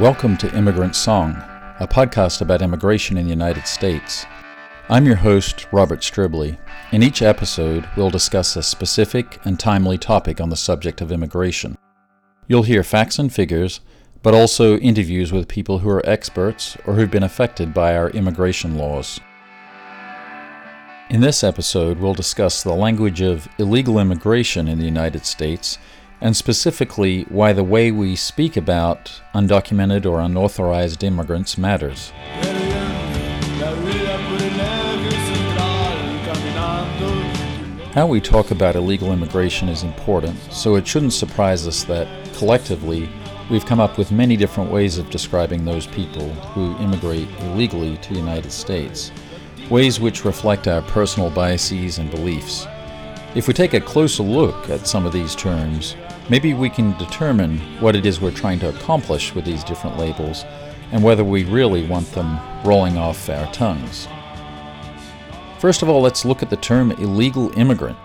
Welcome 0.00 0.36
to 0.38 0.52
Immigrant 0.56 0.96
Song, 0.96 1.36
a 1.78 1.86
podcast 1.86 2.40
about 2.40 2.62
immigration 2.62 3.16
in 3.16 3.26
the 3.26 3.30
United 3.30 3.68
States. 3.68 4.26
I'm 4.88 5.06
your 5.06 5.14
host, 5.14 5.68
Robert 5.70 6.00
Stribley. 6.00 6.58
In 6.90 7.00
each 7.00 7.22
episode, 7.22 7.88
we'll 7.96 8.10
discuss 8.10 8.56
a 8.56 8.62
specific 8.64 9.38
and 9.44 9.58
timely 9.58 9.96
topic 9.96 10.40
on 10.40 10.50
the 10.50 10.56
subject 10.56 11.00
of 11.00 11.12
immigration. 11.12 11.78
You'll 12.48 12.64
hear 12.64 12.82
facts 12.82 13.20
and 13.20 13.32
figures, 13.32 13.82
but 14.20 14.34
also 14.34 14.78
interviews 14.78 15.30
with 15.30 15.46
people 15.46 15.78
who 15.78 15.90
are 15.90 16.04
experts 16.04 16.76
or 16.86 16.94
who've 16.94 17.08
been 17.08 17.22
affected 17.22 17.72
by 17.72 17.96
our 17.96 18.10
immigration 18.10 18.76
laws. 18.76 19.20
In 21.08 21.20
this 21.20 21.44
episode, 21.44 21.98
we'll 21.98 22.14
discuss 22.14 22.64
the 22.64 22.74
language 22.74 23.20
of 23.20 23.46
illegal 23.58 24.00
immigration 24.00 24.66
in 24.66 24.80
the 24.80 24.84
United 24.84 25.24
States 25.24 25.78
and 26.24 26.34
specifically 26.34 27.24
why 27.28 27.52
the 27.52 27.62
way 27.62 27.92
we 27.92 28.16
speak 28.16 28.56
about 28.56 29.20
undocumented 29.34 30.06
or 30.06 30.20
unauthorized 30.20 31.04
immigrants 31.04 31.58
matters. 31.58 32.12
How 37.92 38.06
we 38.06 38.22
talk 38.22 38.50
about 38.50 38.74
illegal 38.74 39.12
immigration 39.12 39.68
is 39.68 39.82
important, 39.82 40.38
so 40.50 40.76
it 40.76 40.86
shouldn't 40.88 41.12
surprise 41.12 41.68
us 41.68 41.84
that, 41.84 42.08
collectively, 42.36 43.06
we've 43.50 43.66
come 43.66 43.78
up 43.78 43.98
with 43.98 44.10
many 44.10 44.34
different 44.34 44.70
ways 44.72 44.96
of 44.96 45.10
describing 45.10 45.66
those 45.66 45.86
people 45.86 46.30
who 46.30 46.74
immigrate 46.82 47.28
illegally 47.40 47.98
to 47.98 48.14
the 48.14 48.18
United 48.18 48.50
States, 48.50 49.12
ways 49.68 50.00
which 50.00 50.24
reflect 50.24 50.68
our 50.68 50.80
personal 50.80 51.28
biases 51.28 51.98
and 51.98 52.10
beliefs. 52.10 52.66
If 53.34 53.46
we 53.46 53.52
take 53.52 53.74
a 53.74 53.80
closer 53.80 54.22
look 54.22 54.70
at 54.70 54.86
some 54.86 55.04
of 55.04 55.12
these 55.12 55.34
terms, 55.34 55.96
maybe 56.28 56.54
we 56.54 56.70
can 56.70 56.96
determine 56.98 57.58
what 57.80 57.96
it 57.96 58.06
is 58.06 58.20
we're 58.20 58.30
trying 58.30 58.58
to 58.60 58.68
accomplish 58.68 59.34
with 59.34 59.44
these 59.44 59.64
different 59.64 59.98
labels 59.98 60.44
and 60.92 61.02
whether 61.02 61.24
we 61.24 61.44
really 61.44 61.86
want 61.86 62.10
them 62.12 62.38
rolling 62.64 62.96
off 62.96 63.28
our 63.28 63.52
tongues. 63.52 64.08
First 65.58 65.82
of 65.82 65.88
all, 65.88 66.02
let's 66.02 66.24
look 66.24 66.42
at 66.42 66.50
the 66.50 66.56
term 66.56 66.92
illegal 66.92 67.56
immigrant. 67.58 67.96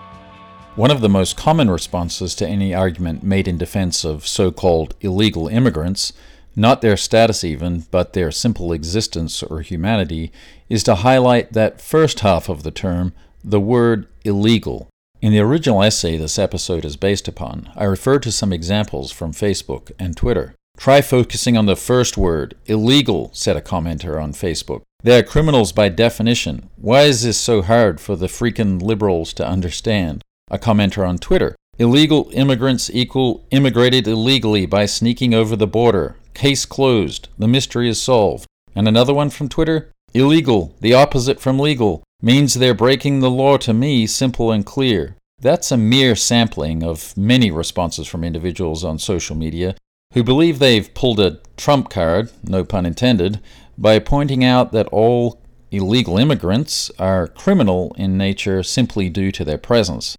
One 0.76 0.90
of 0.90 1.00
the 1.00 1.08
most 1.08 1.36
common 1.36 1.70
responses 1.70 2.34
to 2.36 2.46
any 2.46 2.74
argument 2.74 3.22
made 3.22 3.46
in 3.46 3.58
defense 3.58 4.04
of 4.04 4.26
so 4.26 4.50
called 4.50 4.94
illegal 5.00 5.48
immigrants, 5.48 6.12
not 6.56 6.80
their 6.80 6.96
status 6.96 7.44
even, 7.44 7.86
but 7.90 8.12
their 8.12 8.30
simple 8.30 8.72
existence 8.72 9.42
or 9.42 9.60
humanity, 9.60 10.32
is 10.68 10.82
to 10.84 10.96
highlight 10.96 11.52
that 11.52 11.80
first 11.80 12.20
half 12.20 12.48
of 12.48 12.62
the 12.62 12.70
term, 12.70 13.12
the 13.44 13.60
word 13.60 14.06
illegal. 14.24 14.88
In 15.22 15.32
the 15.32 15.40
original 15.40 15.82
essay 15.82 16.16
this 16.16 16.38
episode 16.38 16.82
is 16.82 16.96
based 16.96 17.28
upon, 17.28 17.70
I 17.76 17.84
referred 17.84 18.22
to 18.22 18.32
some 18.32 18.54
examples 18.54 19.12
from 19.12 19.32
Facebook 19.32 19.92
and 19.98 20.16
Twitter. 20.16 20.54
Try 20.78 21.02
focusing 21.02 21.58
on 21.58 21.66
the 21.66 21.76
first 21.76 22.16
word, 22.16 22.54
illegal, 22.64 23.30
said 23.34 23.54
a 23.54 23.60
commenter 23.60 24.22
on 24.22 24.32
Facebook. 24.32 24.80
They 25.02 25.18
are 25.18 25.22
criminals 25.22 25.72
by 25.72 25.90
definition. 25.90 26.70
Why 26.76 27.02
is 27.02 27.22
this 27.22 27.38
so 27.38 27.60
hard 27.60 28.00
for 28.00 28.16
the 28.16 28.28
freaking 28.28 28.80
liberals 28.80 29.34
to 29.34 29.46
understand? 29.46 30.22
A 30.50 30.58
commenter 30.58 31.06
on 31.06 31.18
Twitter. 31.18 31.54
Illegal 31.78 32.30
immigrants 32.32 32.90
equal 32.90 33.44
immigrated 33.50 34.06
illegally 34.08 34.64
by 34.64 34.86
sneaking 34.86 35.34
over 35.34 35.54
the 35.54 35.66
border. 35.66 36.16
Case 36.32 36.64
closed. 36.64 37.28
The 37.38 37.48
mystery 37.48 37.90
is 37.90 38.00
solved. 38.00 38.46
And 38.74 38.88
another 38.88 39.12
one 39.12 39.28
from 39.28 39.50
Twitter. 39.50 39.90
Illegal, 40.14 40.74
the 40.80 40.94
opposite 40.94 41.40
from 41.40 41.58
legal 41.58 42.02
means 42.22 42.54
they're 42.54 42.74
breaking 42.74 43.20
the 43.20 43.30
law 43.30 43.56
to 43.58 43.72
me 43.72 44.06
simple 44.06 44.52
and 44.52 44.64
clear. 44.66 45.16
That's 45.40 45.72
a 45.72 45.76
mere 45.76 46.14
sampling 46.14 46.82
of 46.82 47.16
many 47.16 47.50
responses 47.50 48.06
from 48.06 48.24
individuals 48.24 48.84
on 48.84 48.98
social 48.98 49.36
media 49.36 49.74
who 50.12 50.22
believe 50.22 50.58
they've 50.58 50.92
pulled 50.94 51.20
a 51.20 51.38
trump 51.56 51.88
card, 51.88 52.30
no 52.44 52.64
pun 52.64 52.84
intended, 52.84 53.40
by 53.78 53.98
pointing 53.98 54.44
out 54.44 54.72
that 54.72 54.88
all 54.88 55.40
illegal 55.70 56.18
immigrants 56.18 56.90
are 56.98 57.28
criminal 57.28 57.94
in 57.96 58.18
nature 58.18 58.62
simply 58.62 59.08
due 59.08 59.30
to 59.30 59.44
their 59.44 59.58
presence. 59.58 60.16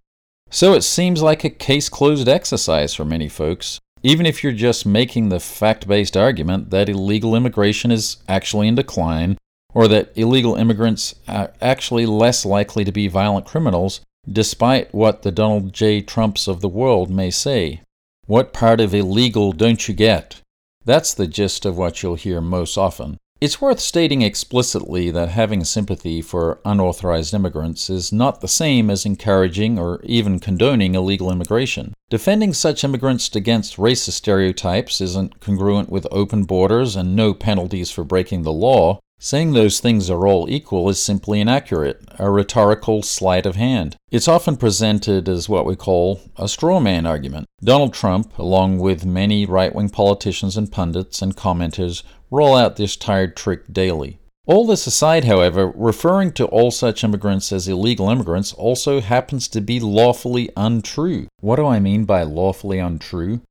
So 0.50 0.72
it 0.74 0.82
seems 0.82 1.22
like 1.22 1.44
a 1.44 1.50
case 1.50 1.88
closed 1.88 2.28
exercise 2.28 2.94
for 2.94 3.04
many 3.04 3.28
folks, 3.28 3.78
even 4.02 4.26
if 4.26 4.42
you're 4.42 4.52
just 4.52 4.84
making 4.84 5.28
the 5.28 5.40
fact 5.40 5.86
based 5.86 6.16
argument 6.16 6.70
that 6.70 6.88
illegal 6.88 7.36
immigration 7.36 7.90
is 7.90 8.16
actually 8.28 8.68
in 8.68 8.74
decline 8.74 9.38
or 9.74 9.88
that 9.88 10.12
illegal 10.16 10.56
immigrants 10.56 11.14
are 11.26 11.52
actually 11.60 12.06
less 12.06 12.44
likely 12.44 12.84
to 12.84 12.92
be 12.92 13.08
violent 13.08 13.46
criminals, 13.46 14.00
despite 14.30 14.94
what 14.94 15.22
the 15.22 15.32
Donald 15.32 15.72
J. 15.72 16.00
Trumps 16.00 16.46
of 16.46 16.60
the 16.60 16.68
world 16.68 17.10
may 17.10 17.30
say. 17.30 17.80
What 18.26 18.52
part 18.52 18.80
of 18.80 18.94
illegal 18.94 19.52
don't 19.52 19.88
you 19.88 19.94
get? 19.94 20.40
That's 20.84 21.14
the 21.14 21.26
gist 21.26 21.64
of 21.64 21.76
what 21.76 22.02
you'll 22.02 22.14
hear 22.14 22.40
most 22.40 22.76
often. 22.76 23.18
It's 23.40 23.60
worth 23.60 23.80
stating 23.80 24.22
explicitly 24.22 25.10
that 25.10 25.30
having 25.30 25.64
sympathy 25.64 26.22
for 26.22 26.60
unauthorized 26.64 27.34
immigrants 27.34 27.90
is 27.90 28.12
not 28.12 28.40
the 28.40 28.46
same 28.46 28.88
as 28.88 29.04
encouraging 29.04 29.80
or 29.80 30.00
even 30.04 30.38
condoning 30.38 30.94
illegal 30.94 31.28
immigration. 31.32 31.92
Defending 32.08 32.52
such 32.54 32.84
immigrants 32.84 33.34
against 33.34 33.78
racist 33.78 34.12
stereotypes 34.12 35.00
isn't 35.00 35.40
congruent 35.40 35.90
with 35.90 36.06
open 36.12 36.44
borders 36.44 36.94
and 36.94 37.16
no 37.16 37.34
penalties 37.34 37.90
for 37.90 38.04
breaking 38.04 38.42
the 38.44 38.52
law, 38.52 39.00
Saying 39.24 39.52
those 39.52 39.78
things 39.78 40.10
are 40.10 40.26
all 40.26 40.50
equal 40.50 40.88
is 40.88 41.00
simply 41.00 41.40
inaccurate, 41.40 42.02
a 42.18 42.28
rhetorical 42.28 43.02
sleight 43.02 43.46
of 43.46 43.54
hand. 43.54 43.94
It's 44.10 44.26
often 44.26 44.56
presented 44.56 45.28
as 45.28 45.48
what 45.48 45.64
we 45.64 45.76
call 45.76 46.22
a 46.36 46.48
straw 46.48 46.80
man 46.80 47.06
argument. 47.06 47.46
Donald 47.62 47.94
Trump, 47.94 48.36
along 48.36 48.80
with 48.80 49.06
many 49.06 49.46
right 49.46 49.72
wing 49.72 49.90
politicians 49.90 50.56
and 50.56 50.72
pundits 50.72 51.22
and 51.22 51.36
commenters, 51.36 52.02
roll 52.32 52.56
out 52.56 52.74
this 52.74 52.96
tired 52.96 53.36
trick 53.36 53.72
daily. 53.72 54.18
All 54.44 54.66
this 54.66 54.88
aside, 54.88 55.22
however, 55.22 55.72
referring 55.72 56.32
to 56.32 56.46
all 56.46 56.72
such 56.72 57.04
immigrants 57.04 57.52
as 57.52 57.68
illegal 57.68 58.10
immigrants 58.10 58.52
also 58.52 59.00
happens 59.00 59.46
to 59.50 59.60
be 59.60 59.78
lawfully 59.78 60.50
untrue. 60.56 61.28
What 61.38 61.56
do 61.56 61.66
I 61.66 61.78
mean 61.78 62.06
by 62.06 62.24
lawfully 62.24 62.80
untrue? 62.80 63.42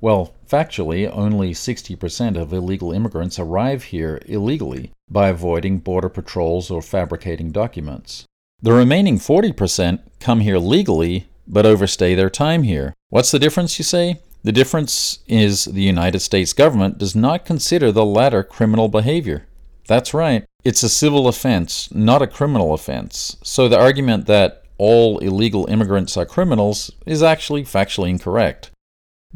Well, 0.00 0.34
factually, 0.48 1.10
only 1.12 1.52
60% 1.52 2.36
of 2.36 2.52
illegal 2.52 2.92
immigrants 2.92 3.40
arrive 3.40 3.84
here 3.84 4.20
illegally 4.26 4.92
by 5.10 5.28
avoiding 5.28 5.78
border 5.78 6.08
patrols 6.08 6.70
or 6.70 6.82
fabricating 6.82 7.50
documents. 7.50 8.24
The 8.60 8.72
remaining 8.72 9.18
40% 9.18 10.00
come 10.20 10.40
here 10.40 10.58
legally 10.58 11.28
but 11.46 11.66
overstay 11.66 12.14
their 12.14 12.30
time 12.30 12.64
here. 12.64 12.94
What's 13.08 13.30
the 13.30 13.38
difference, 13.38 13.78
you 13.78 13.84
say? 13.84 14.20
The 14.42 14.52
difference 14.52 15.20
is 15.26 15.64
the 15.64 15.82
United 15.82 16.20
States 16.20 16.52
government 16.52 16.98
does 16.98 17.14
not 17.14 17.44
consider 17.44 17.92
the 17.92 18.04
latter 18.04 18.42
criminal 18.42 18.88
behavior. 18.88 19.46
That's 19.86 20.14
right. 20.14 20.44
It's 20.64 20.82
a 20.82 20.88
civil 20.88 21.28
offense, 21.28 21.92
not 21.94 22.22
a 22.22 22.26
criminal 22.26 22.74
offense. 22.74 23.36
So 23.42 23.68
the 23.68 23.78
argument 23.78 24.26
that 24.26 24.64
all 24.78 25.18
illegal 25.18 25.66
immigrants 25.66 26.16
are 26.16 26.26
criminals 26.26 26.90
is 27.06 27.22
actually 27.22 27.62
factually 27.62 28.10
incorrect. 28.10 28.70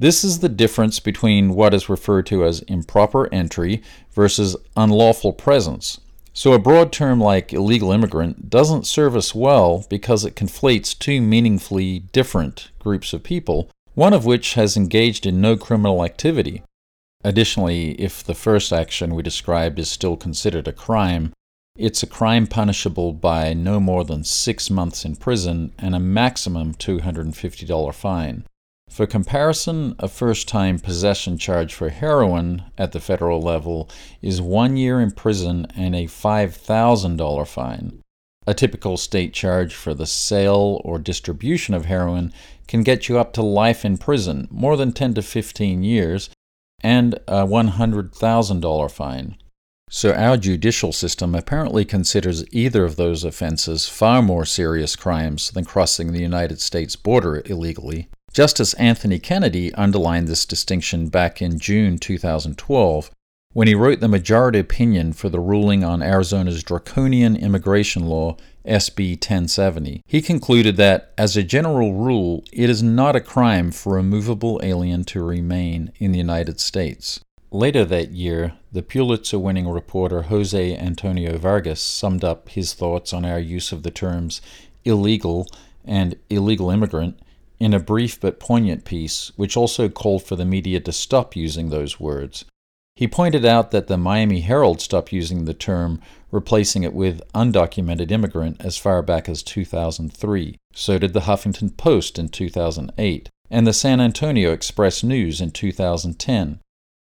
This 0.00 0.24
is 0.24 0.38
the 0.38 0.48
difference 0.48 0.98
between 0.98 1.54
what 1.54 1.74
is 1.74 1.90
referred 1.90 2.24
to 2.28 2.42
as 2.42 2.62
improper 2.62 3.28
entry 3.34 3.82
versus 4.12 4.56
unlawful 4.74 5.34
presence. 5.34 6.00
So, 6.32 6.54
a 6.54 6.58
broad 6.58 6.90
term 6.90 7.20
like 7.20 7.52
illegal 7.52 7.92
immigrant 7.92 8.48
doesn't 8.48 8.86
serve 8.86 9.14
us 9.14 9.34
well 9.34 9.84
because 9.90 10.24
it 10.24 10.34
conflates 10.34 10.98
two 10.98 11.20
meaningfully 11.20 11.98
different 12.12 12.70
groups 12.78 13.12
of 13.12 13.22
people, 13.22 13.68
one 13.92 14.14
of 14.14 14.24
which 14.24 14.54
has 14.54 14.74
engaged 14.74 15.26
in 15.26 15.42
no 15.42 15.54
criminal 15.58 16.02
activity. 16.02 16.62
Additionally, 17.22 17.90
if 18.00 18.24
the 18.24 18.34
first 18.34 18.72
action 18.72 19.14
we 19.14 19.22
described 19.22 19.78
is 19.78 19.90
still 19.90 20.16
considered 20.16 20.66
a 20.66 20.72
crime, 20.72 21.34
it's 21.76 22.02
a 22.02 22.06
crime 22.06 22.46
punishable 22.46 23.12
by 23.12 23.52
no 23.52 23.78
more 23.78 24.04
than 24.04 24.24
six 24.24 24.70
months 24.70 25.04
in 25.04 25.16
prison 25.16 25.74
and 25.78 25.94
a 25.94 26.00
maximum 26.00 26.72
$250 26.72 27.94
fine. 27.94 28.44
For 28.90 29.06
comparison, 29.06 29.94
a 30.00 30.08
first 30.08 30.48
time 30.48 30.80
possession 30.80 31.38
charge 31.38 31.72
for 31.72 31.90
heroin 31.90 32.64
at 32.76 32.90
the 32.90 32.98
federal 32.98 33.40
level 33.40 33.88
is 34.20 34.42
one 34.42 34.76
year 34.76 35.00
in 35.00 35.12
prison 35.12 35.68
and 35.76 35.94
a 35.94 36.06
$5,000 36.06 37.46
fine. 37.46 38.00
A 38.48 38.54
typical 38.54 38.96
state 38.96 39.32
charge 39.32 39.74
for 39.74 39.94
the 39.94 40.06
sale 40.06 40.80
or 40.84 40.98
distribution 40.98 41.72
of 41.72 41.84
heroin 41.84 42.32
can 42.66 42.82
get 42.82 43.08
you 43.08 43.16
up 43.16 43.32
to 43.34 43.42
life 43.42 43.84
in 43.84 43.96
prison, 43.96 44.48
more 44.50 44.76
than 44.76 44.92
10 44.92 45.14
to 45.14 45.22
15 45.22 45.84
years, 45.84 46.28
and 46.80 47.14
a 47.28 47.46
$100,000 47.46 48.90
fine. 48.90 49.36
So, 49.88 50.12
our 50.12 50.36
judicial 50.36 50.92
system 50.92 51.34
apparently 51.34 51.84
considers 51.84 52.44
either 52.52 52.84
of 52.84 52.96
those 52.96 53.22
offenses 53.24 53.88
far 53.88 54.20
more 54.20 54.44
serious 54.44 54.96
crimes 54.96 55.50
than 55.50 55.64
crossing 55.64 56.12
the 56.12 56.22
United 56.22 56.60
States 56.60 56.96
border 56.96 57.42
illegally. 57.44 58.08
Justice 58.32 58.74
Anthony 58.74 59.18
Kennedy 59.18 59.74
underlined 59.74 60.28
this 60.28 60.46
distinction 60.46 61.08
back 61.08 61.42
in 61.42 61.58
June 61.58 61.98
2012 61.98 63.10
when 63.54 63.66
he 63.66 63.74
wrote 63.74 63.98
the 63.98 64.06
majority 64.06 64.60
opinion 64.60 65.12
for 65.12 65.28
the 65.28 65.40
ruling 65.40 65.82
on 65.82 66.00
Arizona's 66.00 66.62
draconian 66.62 67.34
immigration 67.34 68.06
law, 68.06 68.36
SB 68.64 69.14
1070. 69.14 70.02
He 70.06 70.22
concluded 70.22 70.76
that, 70.76 71.12
as 71.18 71.36
a 71.36 71.42
general 71.42 71.94
rule, 71.94 72.44
it 72.52 72.70
is 72.70 72.84
not 72.84 73.16
a 73.16 73.20
crime 73.20 73.72
for 73.72 73.98
a 73.98 74.02
movable 74.04 74.60
alien 74.62 75.02
to 75.06 75.24
remain 75.24 75.90
in 75.98 76.12
the 76.12 76.18
United 76.18 76.60
States. 76.60 77.18
Later 77.50 77.84
that 77.86 78.12
year, 78.12 78.52
the 78.70 78.84
Pulitzer 78.84 79.40
winning 79.40 79.68
reporter 79.68 80.22
Jose 80.22 80.76
Antonio 80.76 81.36
Vargas 81.36 81.80
summed 81.80 82.22
up 82.22 82.50
his 82.50 82.74
thoughts 82.74 83.12
on 83.12 83.24
our 83.24 83.40
use 83.40 83.72
of 83.72 83.82
the 83.82 83.90
terms 83.90 84.40
illegal 84.84 85.48
and 85.84 86.14
illegal 86.28 86.70
immigrant 86.70 87.18
in 87.60 87.74
a 87.74 87.78
brief 87.78 88.18
but 88.18 88.40
poignant 88.40 88.84
piece, 88.84 89.30
which 89.36 89.56
also 89.56 89.88
called 89.88 90.24
for 90.24 90.34
the 90.34 90.44
media 90.44 90.80
to 90.80 90.92
stop 90.92 91.36
using 91.36 91.68
those 91.68 92.00
words. 92.00 92.46
He 92.96 93.06
pointed 93.06 93.44
out 93.44 93.70
that 93.70 93.86
the 93.86 93.96
Miami 93.96 94.40
Herald 94.40 94.80
stopped 94.80 95.12
using 95.12 95.44
the 95.44 95.54
term, 95.54 96.00
replacing 96.30 96.82
it 96.82 96.92
with 96.92 97.22
undocumented 97.34 98.10
immigrant 98.10 98.60
as 98.60 98.76
far 98.76 99.00
back 99.02 99.28
as 99.28 99.42
2003. 99.42 100.56
So 100.74 100.98
did 100.98 101.12
the 101.12 101.20
Huffington 101.20 101.76
Post 101.76 102.18
in 102.18 102.28
2008, 102.28 103.28
and 103.50 103.66
the 103.66 103.72
San 103.72 104.00
Antonio 104.00 104.52
Express 104.52 105.02
News 105.02 105.40
in 105.40 105.50
2010. 105.50 106.60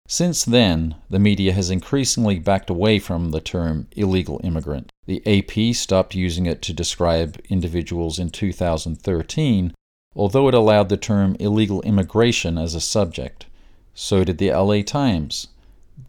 Since 0.07 0.45
then, 0.45 0.95
the 1.09 1.19
media 1.19 1.53
has 1.53 1.69
increasingly 1.69 2.39
backed 2.39 2.69
away 2.69 3.00
from 3.00 3.31
the 3.31 3.39
term 3.39 3.88
illegal 3.95 4.41
immigrant. 4.44 4.91
The 5.05 5.21
AP 5.25 5.75
stopped 5.75 6.13
using 6.13 6.45
it 6.45 6.61
to 6.63 6.73
describe 6.73 7.39
individuals 7.50 8.19
in 8.19 8.29
2013, 8.29 9.73
although 10.15 10.48
it 10.48 10.54
allowed 10.54 10.89
the 10.89 10.98
term 10.98 11.36
illegal 11.39 11.81
immigration 11.81 12.57
as 12.57 12.75
a 12.75 12.81
subject. 12.81 13.45
So 13.94 14.24
did 14.24 14.38
the 14.38 14.51
LA 14.51 14.81
Times. 14.81 15.48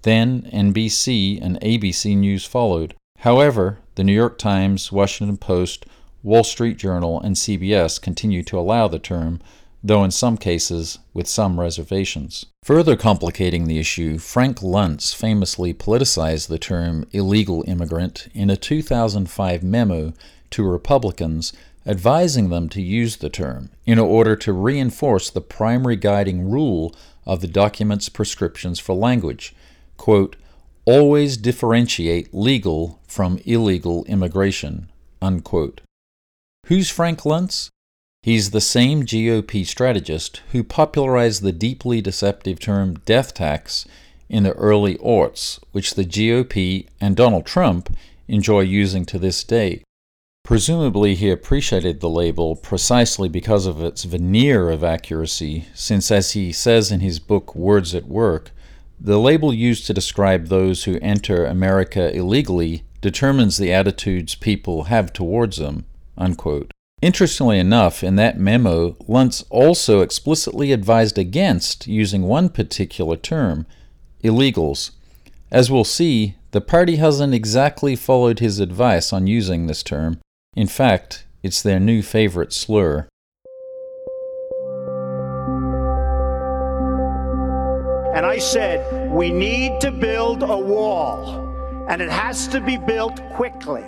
Then 0.02 0.42
NBC 0.52 1.38
and 1.42 1.60
ABC 1.60 2.16
News 2.16 2.44
followed. 2.44 2.94
However, 3.20 3.78
the 3.94 4.04
New 4.04 4.12
York 4.12 4.38
Times, 4.38 4.92
Washington 4.92 5.36
Post, 5.36 5.86
Wall 6.22 6.44
Street 6.44 6.76
Journal, 6.76 7.20
and 7.20 7.36
CBS 7.36 8.00
continue 8.00 8.42
to 8.44 8.58
allow 8.58 8.88
the 8.88 8.98
term, 8.98 9.40
though 9.82 10.02
in 10.02 10.10
some 10.10 10.38
cases 10.38 10.98
with 11.12 11.28
some 11.28 11.60
reservations. 11.60 12.46
Further 12.64 12.96
complicating 12.96 13.66
the 13.66 13.78
issue, 13.78 14.18
Frank 14.18 14.60
Luntz 14.60 15.14
famously 15.14 15.74
politicized 15.74 16.48
the 16.48 16.58
term 16.58 17.06
illegal 17.12 17.62
immigrant 17.66 18.28
in 18.32 18.48
a 18.48 18.56
2005 18.56 19.62
memo 19.62 20.14
to 20.50 20.62
Republicans 20.62 21.52
advising 21.86 22.48
them 22.48 22.68
to 22.70 22.80
use 22.80 23.16
the 23.16 23.28
term 23.28 23.70
in 23.84 23.98
order 23.98 24.36
to 24.36 24.52
reinforce 24.52 25.30
the 25.30 25.40
primary 25.40 25.96
guiding 25.96 26.50
rule 26.50 26.94
of 27.26 27.40
the 27.40 27.48
document's 27.48 28.08
prescriptions 28.08 28.78
for 28.78 28.94
language. 28.94 29.54
Quote, 29.96 30.36
always 30.84 31.36
differentiate 31.36 32.34
legal 32.34 33.00
from 33.06 33.38
illegal 33.44 34.04
immigration. 34.04 34.90
Unquote. 35.20 35.80
Who's 36.66 36.90
Frank 36.90 37.20
Luntz? 37.20 37.68
He's 38.22 38.50
the 38.50 38.60
same 38.60 39.02
GOP 39.02 39.66
strategist 39.66 40.40
who 40.52 40.64
popularized 40.64 41.42
the 41.42 41.52
deeply 41.52 42.00
deceptive 42.00 42.58
term 42.58 42.94
death 43.04 43.34
tax 43.34 43.86
in 44.30 44.44
the 44.44 44.52
early 44.52 44.96
aughts, 44.96 45.60
which 45.72 45.94
the 45.94 46.04
GOP 46.04 46.86
and 47.00 47.16
Donald 47.16 47.44
Trump 47.44 47.94
enjoy 48.26 48.60
using 48.60 49.04
to 49.04 49.18
this 49.18 49.44
day. 49.44 49.82
Presumably, 50.44 51.14
he 51.14 51.30
appreciated 51.30 52.00
the 52.00 52.10
label 52.10 52.54
precisely 52.54 53.30
because 53.30 53.64
of 53.64 53.82
its 53.82 54.04
veneer 54.04 54.68
of 54.68 54.84
accuracy, 54.84 55.64
since, 55.72 56.10
as 56.10 56.32
he 56.32 56.52
says 56.52 56.92
in 56.92 57.00
his 57.00 57.18
book 57.18 57.54
Words 57.54 57.94
at 57.94 58.06
Work, 58.06 58.50
the 59.00 59.18
label 59.18 59.54
used 59.54 59.86
to 59.86 59.94
describe 59.94 60.48
those 60.48 60.84
who 60.84 60.98
enter 61.00 61.46
America 61.46 62.14
illegally 62.14 62.84
determines 63.00 63.56
the 63.56 63.72
attitudes 63.72 64.34
people 64.34 64.84
have 64.84 65.14
towards 65.14 65.56
them. 65.56 65.86
Unquote. 66.18 66.72
Interestingly 67.00 67.58
enough, 67.58 68.04
in 68.04 68.16
that 68.16 68.38
memo, 68.38 68.92
Luntz 69.08 69.44
also 69.48 70.00
explicitly 70.00 70.72
advised 70.72 71.16
against 71.16 71.86
using 71.86 72.22
one 72.22 72.50
particular 72.50 73.16
term 73.16 73.66
illegals. 74.22 74.90
As 75.50 75.70
we'll 75.70 75.84
see, 75.84 76.36
the 76.50 76.60
party 76.60 76.96
hasn't 76.96 77.34
exactly 77.34 77.96
followed 77.96 78.40
his 78.40 78.60
advice 78.60 79.10
on 79.10 79.26
using 79.26 79.66
this 79.66 79.82
term. 79.82 80.20
In 80.56 80.68
fact, 80.68 81.26
it's 81.42 81.62
their 81.62 81.80
new 81.80 82.00
favorite 82.00 82.52
slur. 82.52 83.08
And 88.14 88.24
I 88.24 88.38
said, 88.38 89.10
we 89.10 89.32
need 89.32 89.80
to 89.80 89.90
build 89.90 90.44
a 90.44 90.56
wall, 90.56 91.26
and 91.88 92.00
it 92.00 92.08
has 92.08 92.46
to 92.48 92.60
be 92.60 92.76
built 92.76 93.20
quickly. 93.30 93.82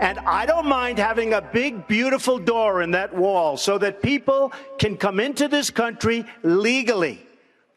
And 0.00 0.18
I 0.20 0.44
don't 0.44 0.66
mind 0.66 0.98
having 0.98 1.34
a 1.34 1.40
big, 1.40 1.86
beautiful 1.86 2.40
door 2.40 2.82
in 2.82 2.90
that 2.92 3.14
wall 3.14 3.56
so 3.56 3.78
that 3.78 4.02
people 4.02 4.52
can 4.78 4.96
come 4.96 5.20
into 5.20 5.46
this 5.46 5.70
country 5.70 6.24
legally. 6.42 7.24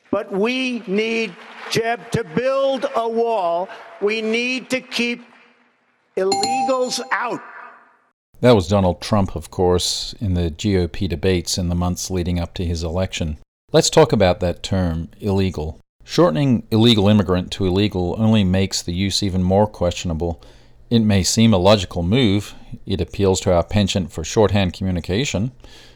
But 0.09 0.31
we 0.31 0.79
need, 0.88 1.35
Jeb, 1.69 2.09
to 2.11 2.23
build 2.23 2.88
a 2.95 3.07
wall. 3.07 3.69
We 4.01 4.21
need 4.21 4.71
to 4.71 4.81
keep 4.81 5.23
illegals 6.17 6.99
out. 7.11 7.41
That 8.41 8.55
was 8.55 8.67
Donald 8.67 9.01
Trump, 9.01 9.35
of 9.35 9.49
course, 9.49 10.13
in 10.19 10.33
the 10.33 10.51
GOP 10.51 11.07
debates 11.07 11.57
in 11.57 11.69
the 11.69 11.75
months 11.75 12.11
leading 12.11 12.39
up 12.39 12.53
to 12.55 12.65
his 12.65 12.83
election. 12.83 13.38
Let's 13.71 13.89
talk 13.89 14.11
about 14.11 14.39
that 14.41 14.63
term, 14.63 15.09
illegal. 15.19 15.79
Shortening 16.03 16.67
illegal 16.71 17.07
immigrant 17.07 17.51
to 17.53 17.65
illegal 17.65 18.15
only 18.17 18.43
makes 18.43 18.81
the 18.81 18.93
use 18.93 19.23
even 19.23 19.43
more 19.43 19.67
questionable 19.67 20.41
it 20.91 20.99
may 20.99 21.23
seem 21.23 21.53
a 21.53 21.57
logical 21.57 22.03
move. 22.03 22.53
It 22.85 22.99
appeals 22.99 23.39
to 23.41 23.53
our 23.53 23.63
penchant 23.63 24.11
for 24.11 24.25
shorthand 24.25 24.73
communication, 24.73 25.53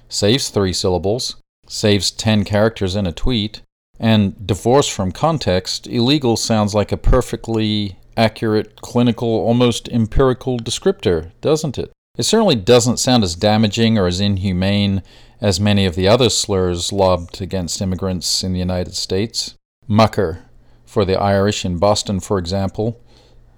saves 0.08 0.50
three 0.50 0.72
syllables, 0.72 1.36
saves 1.68 2.10
10 2.12 2.46
characters 2.46 2.96
in 2.96 3.06
a 3.06 3.12
tweet, 3.12 3.62
and 4.00 4.48
divorced 4.48 4.94
from 4.94 5.12
context, 5.12 5.86
illegal 5.88 6.38
sounds 6.38 6.74
like 6.74 6.94
a 6.94 6.98
perfectly 6.98 8.00
accurate, 8.16 8.82
clinical, 8.82 9.28
almost 9.28 9.90
empirical 9.90 10.58
descriptor, 10.58 11.32
doesn't 11.42 11.78
it? 11.78 11.92
It 12.18 12.24
certainly 12.24 12.56
doesn't 12.56 12.98
sound 12.98 13.24
as 13.24 13.36
damaging 13.36 13.98
or 13.98 14.08
as 14.08 14.20
inhumane 14.20 15.04
as 15.42 15.60
many 15.60 15.86
of 15.86 15.96
the 15.96 16.08
other 16.08 16.30
slurs 16.30 16.94
lobbed 16.94 17.42
against 17.42 17.82
immigrants 17.82 18.44
in 18.44 18.54
the 18.54 18.60
United 18.60 18.96
States. 18.96 19.56
Mucker, 19.88 20.46
for 20.86 21.04
the 21.04 21.20
Irish 21.20 21.66
in 21.66 21.78
Boston, 21.78 22.20
for 22.20 22.38
example, 22.38 23.02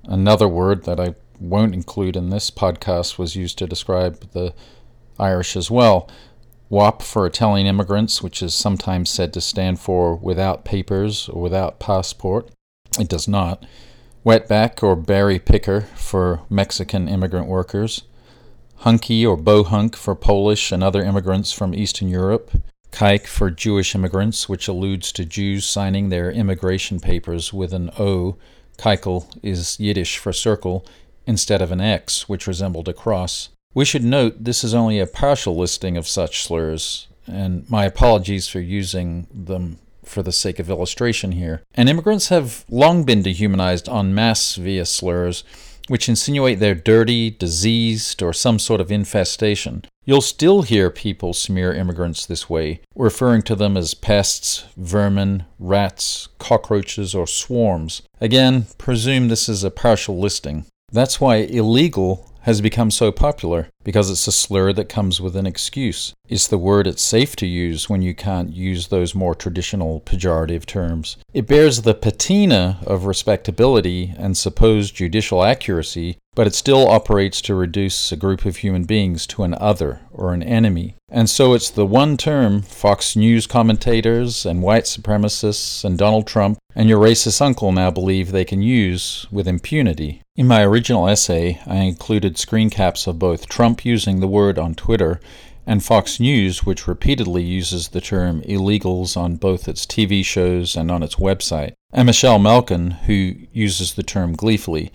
another 0.04 0.48
word 0.48 0.86
that 0.86 1.00
I 1.00 1.13
won't 1.39 1.75
include 1.75 2.15
in 2.15 2.30
this 2.30 2.50
podcast 2.50 3.19
was 3.19 3.36
used 3.36 3.57
to 3.59 3.68
describe 3.68 4.31
the 4.31 4.54
Irish 5.19 5.56
as 5.56 5.69
well. 5.69 6.10
WAP 6.69 7.01
for 7.01 7.25
Italian 7.25 7.68
immigrants, 7.68 8.21
which 8.21 8.42
is 8.42 8.53
sometimes 8.53 9.10
said 9.10 9.31
to 9.33 9.42
stand 9.42 9.80
for 9.80 10.15
without 10.15 10.65
papers 10.65 11.29
or 11.29 11.41
without 11.41 11.79
passport. 11.79 12.50
It 13.00 13.08
does 13.08 13.27
not. 13.27 13.65
Wetback 14.25 14.84
or 14.84 14.96
berry 14.96 15.39
picker 15.39 15.82
for 15.96 16.41
Mexican 16.50 17.08
immigrant 17.08 17.48
workers. 17.48 18.03
Hunky 18.79 19.25
or 19.25 19.38
bohunk 19.38 19.96
for 19.96 20.15
Polish 20.15 20.72
and 20.72 20.84
other 20.84 21.03
immigrants 21.03 21.51
from 21.51 21.74
Eastern 21.74 22.07
Europe. 22.10 22.51
Kike 22.91 23.27
for 23.27 23.50
Jewish 23.50 23.96
immigrants, 23.96 24.48
which 24.48 24.67
alludes 24.67 25.12
to 25.12 25.25
Jews 25.25 25.65
signing 25.65 26.10
their 26.10 26.31
immigration 26.31 27.00
papers 27.00 27.51
with 27.51 27.74
an 27.74 27.89
O. 28.00 28.38
Keikel 28.77 29.27
is 29.43 29.79
Yiddish 29.79 30.17
for 30.17 30.31
circle 30.31 30.86
instead 31.25 31.62
of 31.62 31.72
an 31.72 31.81
X, 31.81 32.29
which 32.29 32.48
resembled 32.48 32.88
a 32.88 32.93
cross. 32.93 33.50
We 33.74 33.86
should 33.86 34.03
note 34.03 34.43
this 34.43 34.63
is 34.63 34.74
only 34.74 35.00
a 35.00 35.07
partial 35.07 35.55
listing 35.55 35.98
of 35.98 36.07
such 36.07 36.43
slurs, 36.43 37.07
and 37.27 37.69
my 37.69 37.86
apologies 37.86 38.48
for 38.48 38.60
using 38.60 39.27
them 39.34 39.79
for 40.03 40.24
the 40.24 40.31
sake 40.31 40.57
of 40.60 40.69
illustration 40.69 41.34
here. 41.34 41.62
And 41.75 41.89
immigrants 41.89 42.29
have 42.29 42.65
long 42.69 43.03
been 43.03 43.22
dehumanized 43.22 43.89
en 43.89 44.15
masse 44.15 44.55
via 44.55 44.86
slurs, 44.86 45.43
which 45.88 46.10
insinuate 46.10 46.60
they're 46.60 46.75
dirty, 46.75 47.29
diseased, 47.29 48.22
or 48.22 48.34
some 48.34 48.60
sort 48.60 48.82
of 48.82 48.91
infestation. 48.91 49.84
You'll 50.06 50.22
still 50.22 50.62
hear 50.62 50.89
people 50.89 51.34
smear 51.34 51.74
immigrants 51.74 52.25
this 52.25 52.50
way, 52.50 52.82
referring 52.96 53.41
to 53.44 53.56
them 53.56 53.75
as 53.75 53.94
pests, 53.94 54.65
vermin, 54.77 55.46
rats, 55.60 56.29
cockroaches, 56.39 57.13
or 57.13 57.27
swarms. 57.27 58.01
Again, 58.22 58.67
presume 58.77 59.27
this 59.27 59.50
is 59.50 59.63
a 59.63 59.72
partial 59.72 60.20
listing. 60.20 60.65
That's 60.91 61.20
why 61.20 61.38
illegal 61.38 62.32
has 62.48 62.62
become 62.62 62.89
so 62.89 63.12
popular, 63.12 63.68
because 63.84 64.10
it's 64.10 64.25
a 64.25 64.32
slur 64.32 64.72
that 64.72 64.88
comes 64.88 65.20
with 65.20 65.36
an 65.36 65.46
excuse. 65.46 66.13
It's 66.30 66.48
the 66.48 66.58
word 66.58 66.88
it's 66.88 67.01
safe 67.01 67.36
to 67.36 67.46
use 67.46 67.89
when 67.89 68.01
you 68.01 68.16
can't 68.16 68.56
use 68.56 68.88
those 68.88 69.13
more 69.13 69.36
traditional 69.36 70.00
pejorative 70.00 70.66
terms. 70.66 71.18
It 71.34 71.46
bears 71.46 71.82
the 71.82 71.94
patina 71.94 72.80
of 72.88 73.04
respectability 73.06 74.13
and 74.18 74.38
supposed 74.38 74.96
judicial 74.96 75.44
accuracy, 75.44 76.20
but 76.38 76.46
it 76.46 76.53
still 76.53 76.88
operates 76.88 77.41
to 77.41 77.56
reduce 77.56 78.12
a 78.12 78.15
group 78.15 78.46
of 78.46 78.58
human 78.58 78.84
beings 78.84 79.25
to 79.25 79.41
an 79.41 79.56
other 79.56 80.01
or 80.12 80.36
an 80.36 80.44
enemy. 80.44 80.96
And 81.10 81.27
so 81.27 81.56
it's 81.56 81.72
the 81.72 81.84
one 81.84 82.15
term 82.15 82.62
Fox 82.62 83.15
News 83.15 83.48
commentators 83.48 84.46
and 84.46 84.62
white 84.62 84.84
supremacists 84.84 85.84
and 85.84 85.98
Donald 85.98 86.27
Trump 86.27 86.60
and 86.75 86.88
your 86.88 87.03
racist 87.03 87.41
uncle 87.41 87.72
now 87.72 87.89
believe 87.89 88.32
they 88.32 88.46
can 88.46 88.62
use 88.62 89.25
with 89.32 89.48
impunity. 89.48 90.22
In 90.36 90.46
my 90.46 90.63
original 90.63 91.08
essay, 91.08 91.60
I 91.65 91.77
included 91.77 92.38
screen 92.38 92.70
caps 92.70 93.08
of 93.08 93.17
both 93.17 93.50
Trump 93.50 93.84
using 93.84 94.20
the 94.20 94.27
word 94.27 94.60
on 94.60 94.75
Twitter 94.75 95.20
and 95.65 95.84
Fox 95.84 96.20
News, 96.20 96.63
which 96.63 96.88
repeatedly 96.88 97.41
uses 97.41 97.88
the 97.88 98.00
term 98.00 98.44
illegals 98.44 99.17
on 99.17 99.38
both 99.38 99.67
its 99.67 99.88
TV 99.88 100.24
shows 100.24 100.75
and 100.75 100.91
on 100.91 101.01
its 101.01 101.15
website, 101.15 101.74
and 101.91 102.06
Michelle 102.06 102.38
Malkin, 102.38 102.91
who 102.91 103.34
uses 103.51 103.96
the 103.96 104.03
term 104.03 104.34
gleefully. 104.34 104.91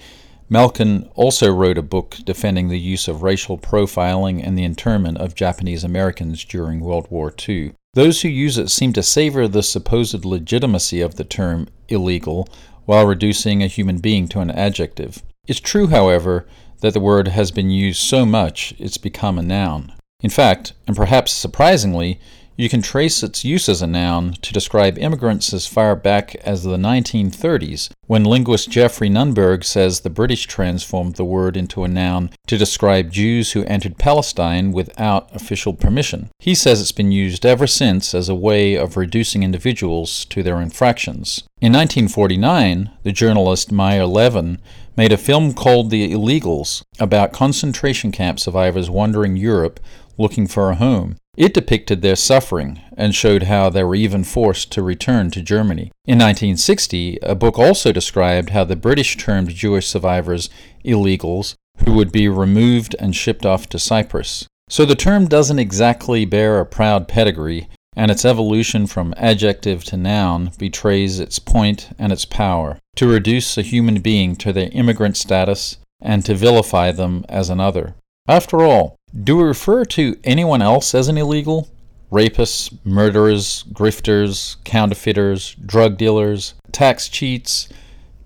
Malkin 0.53 1.09
also 1.15 1.51
wrote 1.51 1.79
a 1.79 1.83
book 1.83 2.19
defending 2.27 2.69
the 2.69 2.79
use 2.79 3.09
of 3.09 3.23
racial 3.23 3.57
profiling 3.57 4.47
and 4.47 4.57
the 4.57 4.65
internment 4.65 5.17
of 5.17 5.35
Japanese 5.35 5.83
Americans 5.83 6.45
during 6.45 6.81
World 6.81 7.07
War 7.09 7.33
II. 7.49 7.73
Those 7.95 8.21
who 8.21 8.29
use 8.29 8.59
it 8.59 8.69
seem 8.71 8.93
to 8.93 9.03
savor 9.03 9.49
the 9.49 9.63
supposed 9.63 10.27
legitimacy 10.27 11.01
of 11.01 11.15
the 11.15 11.25
term 11.25 11.69
illegal 11.89 12.47
while 12.85 13.07
reducing 13.07 13.63
a 13.63 13.67
human 13.67 13.97
being 13.97 14.29
to 14.29 14.41
an 14.41 14.51
adjective. 14.51 15.23
It's 15.47 15.59
true, 15.59 15.87
however, 15.87 16.47
that 16.83 16.93
the 16.93 17.01
word 17.01 17.29
has 17.29 17.51
been 17.51 17.71
used 17.71 18.03
so 18.03 18.27
much 18.27 18.75
it's 18.79 18.99
become 18.99 19.39
a 19.39 19.43
noun. 19.43 19.95
In 20.21 20.29
fact, 20.29 20.75
and 20.87 20.95
perhaps 20.95 21.33
surprisingly, 21.33 22.21
you 22.63 22.69
can 22.69 22.81
trace 22.81 23.25
its 23.25 23.45
use 23.45 23.69
as 23.69 23.83
a 23.83 23.87
noun 23.89 24.35
to 24.35 24.53
describe 24.53 24.97
immigrants 24.97 25.53
as 25.53 25.67
far 25.67 25.97
back 25.97 26.37
as 26.45 26.63
the 26.63 26.77
1930s, 26.77 27.91
when 28.07 28.23
linguist 28.23 28.71
Geoffrey 28.71 29.11
Nunberg 29.11 29.65
says 29.65 30.01
the 30.01 30.11
British 30.11 30.47
transformed 30.47 31.17
the 31.17 31.25
word 31.25 31.57
into 31.57 31.83
a 31.83 31.89
noun 31.89 32.31
to 32.47 32.57
describe 32.57 33.11
Jews 33.11 33.51
who 33.51 33.65
entered 33.65 33.99
Palestine 33.99 34.71
without 34.71 35.35
official 35.35 35.75
permission. 35.75 36.29
He 36.39 36.55
says 36.55 36.81
it's 36.81 36.93
been 36.93 37.11
used 37.11 37.45
ever 37.45 37.67
since 37.67 38.15
as 38.15 38.29
a 38.29 38.35
way 38.37 38.77
of 38.77 38.97
reducing 38.97 39.43
individuals 39.43 40.25
to 40.27 40.45
their 40.45 40.61
infractions. 40.61 41.43
In 41.61 41.73
1949, 41.73 42.93
the 43.03 43.11
journalist 43.11 43.73
Meyer 43.73 44.07
Levin 44.07 44.61
made 44.97 45.11
a 45.11 45.17
film 45.17 45.53
called 45.53 45.91
The 45.91 46.13
Illegals 46.13 46.85
about 47.01 47.33
concentration 47.33 48.13
camp 48.13 48.39
survivors 48.39 48.89
wandering 48.89 49.37
Europe 49.37 49.81
looking 50.17 50.47
for 50.47 50.71
a 50.71 50.77
home. 50.77 51.17
It 51.37 51.55
depicted 51.55 52.03
their 52.03 52.17
suffering 52.17 52.81
and 52.95 53.15
showed 53.15 53.45
how 53.45 53.71
they 53.71 53.83
were 53.85 53.95
even 53.95 54.23
forced 54.23 54.71
to 54.73 54.83
return 54.83 55.31
to 55.31 55.41
Germany. 55.41 55.91
In 56.05 56.19
1960, 56.19 57.19
a 57.23 57.35
book 57.35 57.59
also 57.59 57.91
described 57.91 58.51
how 58.51 58.65
the 58.65 58.77
British 58.77 59.17
termed 59.17 59.49
Jewish 59.51 59.87
survivors 59.87 60.51
illegals 60.85 61.55
who 61.85 61.95
would 61.95 62.13
be 62.13 62.29
removed 62.29 62.95
and 62.99 63.17
shipped 63.17 63.47
off 63.47 63.67
to 63.71 63.79
Cyprus. 63.79 64.47
So 64.69 64.85
the 64.85 64.95
term 64.95 65.27
doesn't 65.27 65.59
exactly 65.59 66.27
bear 66.27 66.61
a 66.61 66.67
proud 66.67 67.09
pedigree, 67.09 67.69
and 67.97 68.11
its 68.11 68.25
evolution 68.25 68.87
from 68.87 69.15
adjective 69.17 69.85
to 69.85 69.97
noun 69.97 70.53
betrays 70.59 71.19
its 71.19 71.39
point 71.39 71.91
and 71.99 72.13
its 72.13 72.25
power 72.25 72.79
to 72.97 73.09
reduce 73.09 73.57
a 73.57 73.63
human 73.63 74.01
being 74.01 74.37
to 74.37 74.53
their 74.53 74.71
immigrant 74.73 75.17
status 75.17 75.79
and 76.01 76.25
to 76.27 76.35
vilify 76.35 76.93
them 76.93 77.25
as 77.29 77.49
another. 77.49 77.95
After 78.29 78.63
all, 78.63 78.97
do 79.25 79.37
we 79.37 79.43
refer 79.43 79.85
to 79.87 80.17
anyone 80.23 80.63
else 80.63 80.95
as 80.95 81.09
an 81.09 81.19
illegal? 81.19 81.69
Rapists, 82.11 82.79
murderers, 82.85 83.65
grifters, 83.73 84.63
counterfeiters, 84.65 85.57
drug 85.57 85.97
dealers, 85.97 86.55
tax 86.71 87.09
cheats, 87.09 87.69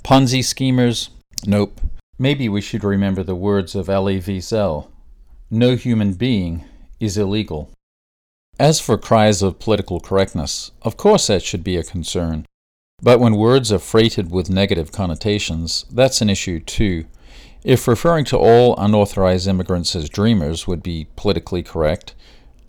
Ponzi 0.05 0.45
schemers? 0.45 1.11
Nope. 1.47 1.81
Maybe 2.19 2.49
we 2.49 2.61
should 2.61 2.85
remember 2.85 3.23
the 3.23 3.35
words 3.35 3.75
of 3.75 3.89
Elie 3.89 4.21
Wiesel 4.21 4.89
No 5.51 5.77
human 5.77 6.13
being 6.13 6.65
is 7.01 7.17
illegal. 7.17 7.71
As 8.59 8.81
for 8.81 8.99
cries 8.99 9.43
of 9.43 9.59
political 9.59 10.01
correctness, 10.01 10.73
of 10.83 10.97
course 10.97 11.27
that 11.27 11.43
should 11.43 11.65
be 11.65 11.77
a 11.77 11.83
concern. 11.83 12.47
But 13.03 13.21
when 13.21 13.37
words 13.37 13.73
are 13.73 13.79
freighted 13.79 14.31
with 14.31 14.49
negative 14.49 14.93
connotations, 14.93 15.85
that's 15.91 16.21
an 16.21 16.31
issue 16.31 16.61
too. 16.61 17.07
If 17.67 17.89
referring 17.89 18.25
to 18.27 18.39
all 18.39 18.77
unauthorized 18.79 19.49
immigrants 19.49 19.97
as 19.97 20.09
dreamers 20.09 20.69
would 20.69 20.85
be 20.85 21.09
politically 21.17 21.65
correct, 21.65 22.15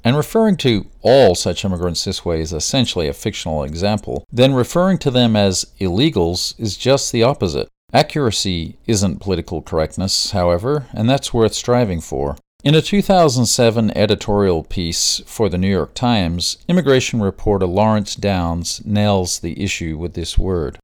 and 0.03 0.17
referring 0.17 0.57
to 0.57 0.87
all 1.03 1.35
such 1.35 1.63
immigrants 1.63 2.03
this 2.03 2.25
way 2.25 2.41
is 2.41 2.51
essentially 2.51 3.07
a 3.07 3.13
fictional 3.13 3.63
example, 3.63 4.25
then 4.31 4.55
referring 4.55 4.97
to 4.97 5.11
them 5.11 5.35
as 5.35 5.67
illegals 5.79 6.59
is 6.59 6.75
just 6.75 7.11
the 7.11 7.21
opposite. 7.21 7.67
Accuracy 7.93 8.79
isn't 8.87 9.19
political 9.19 9.61
correctness, 9.61 10.31
however, 10.31 10.87
and 10.93 11.07
that's 11.07 11.31
worth 11.31 11.53
striving 11.53 12.01
for. 12.01 12.35
In 12.63 12.73
a 12.73 12.81
2007 12.81 13.95
editorial 13.95 14.63
piece 14.63 15.21
for 15.27 15.47
the 15.47 15.59
New 15.59 15.69
York 15.69 15.93
Times, 15.93 16.57
immigration 16.67 17.21
reporter 17.21 17.67
Lawrence 17.67 18.15
Downes 18.15 18.83
nails 18.83 19.41
the 19.41 19.63
issue 19.63 19.95
with 19.95 20.15
this 20.15 20.39
word. 20.39 20.79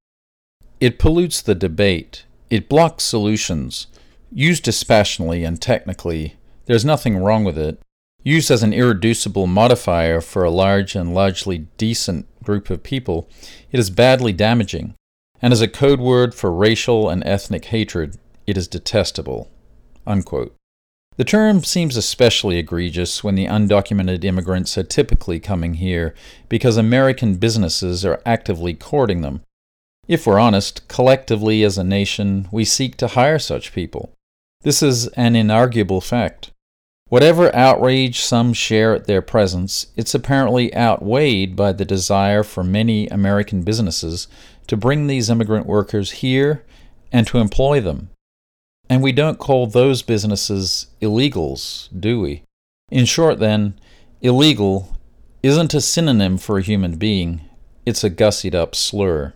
It 0.80 1.00
pollutes 1.00 1.42
the 1.42 1.56
debate, 1.56 2.26
it 2.52 2.70
blocks 2.70 3.06
solutions, 3.06 3.88
Used 4.36 4.64
dispassionately 4.64 5.44
and 5.44 5.62
technically, 5.62 6.38
there's 6.66 6.84
nothing 6.84 7.18
wrong 7.18 7.44
with 7.44 7.58
it. 7.58 7.80
Used 8.24 8.50
as 8.50 8.64
an 8.64 8.74
irreducible 8.74 9.46
modifier 9.46 10.22
for 10.22 10.44
a 10.44 10.50
large 10.50 10.96
and 10.96 11.14
largely 11.14 11.68
decent 11.78 12.26
group 12.44 12.72
of 12.72 12.82
people, 12.82 13.30
it 13.72 13.80
is 13.80 13.92
badly 13.92 14.34
damaging. 14.34 14.96
And 15.40 15.54
as 15.54 15.62
a 15.62 15.68
code 15.68 16.00
word 16.00 16.34
for 16.34 16.52
racial 16.52 17.10
and 17.10 17.24
ethnic 17.26 17.66
hatred, 17.66 18.18
it 18.48 18.58
is 18.58 18.68
detestable. 18.68 19.52
Unquote. 20.08 20.56
The 21.18 21.24
term 21.24 21.64
seems 21.64 21.96
especially 21.96 22.58
egregious 22.58 23.24
when 23.24 23.36
the 23.36 23.46
undocumented 23.46 24.24
immigrants 24.24 24.76
are 24.80 24.84
typically 24.84 25.40
coming 25.40 25.76
here 25.76 26.16
because 26.50 26.76
American 26.76 27.36
businesses 27.36 28.04
are 28.04 28.20
actively 28.26 28.74
courting 28.74 29.22
them. 29.22 29.42
If 30.08 30.26
we're 30.26 30.40
honest, 30.40 30.88
collectively 30.88 31.64
as 31.64 31.78
a 31.78 31.84
nation, 31.84 32.48
we 32.52 32.66
seek 32.66 32.98
to 32.98 33.10
hire 33.10 33.38
such 33.38 33.74
people. 33.74 34.12
This 34.64 34.82
is 34.82 35.08
an 35.10 35.34
inarguable 35.34 36.02
fact. 36.02 36.52
Whatever 37.10 37.54
outrage 37.56 38.22
some 38.22 38.54
share 38.54 38.96
at 38.96 39.06
their 39.06 39.22
presence, 39.22 39.88
it's 39.96 40.16
apparently 40.16 40.74
outweighed 40.76 41.56
by 41.56 41.74
the 41.74 41.86
desire 41.86 42.44
for 42.44 42.64
many 42.64 43.08
American 43.08 43.62
businesses 43.62 44.28
to 44.68 44.78
bring 44.78 45.08
these 45.08 45.30
immigrant 45.30 45.68
workers 45.68 46.12
here 46.12 46.64
and 47.12 47.28
to 47.28 47.38
employ 47.38 47.82
them. 47.82 48.10
And 48.90 49.04
we 49.04 49.12
don't 49.12 49.38
call 49.38 49.68
those 49.68 50.02
businesses 50.02 50.88
illegals, 51.02 51.90
do 51.98 52.20
we? 52.20 52.44
In 52.90 53.06
short, 53.06 53.40
then, 53.40 53.80
illegal 54.22 54.98
isn't 55.44 55.74
a 55.74 55.82
synonym 55.82 56.38
for 56.38 56.58
a 56.58 56.64
human 56.64 56.96
being, 56.96 57.42
it's 57.86 58.04
a 58.04 58.10
gussied 58.10 58.56
up 58.56 58.76
slur. 58.76 59.34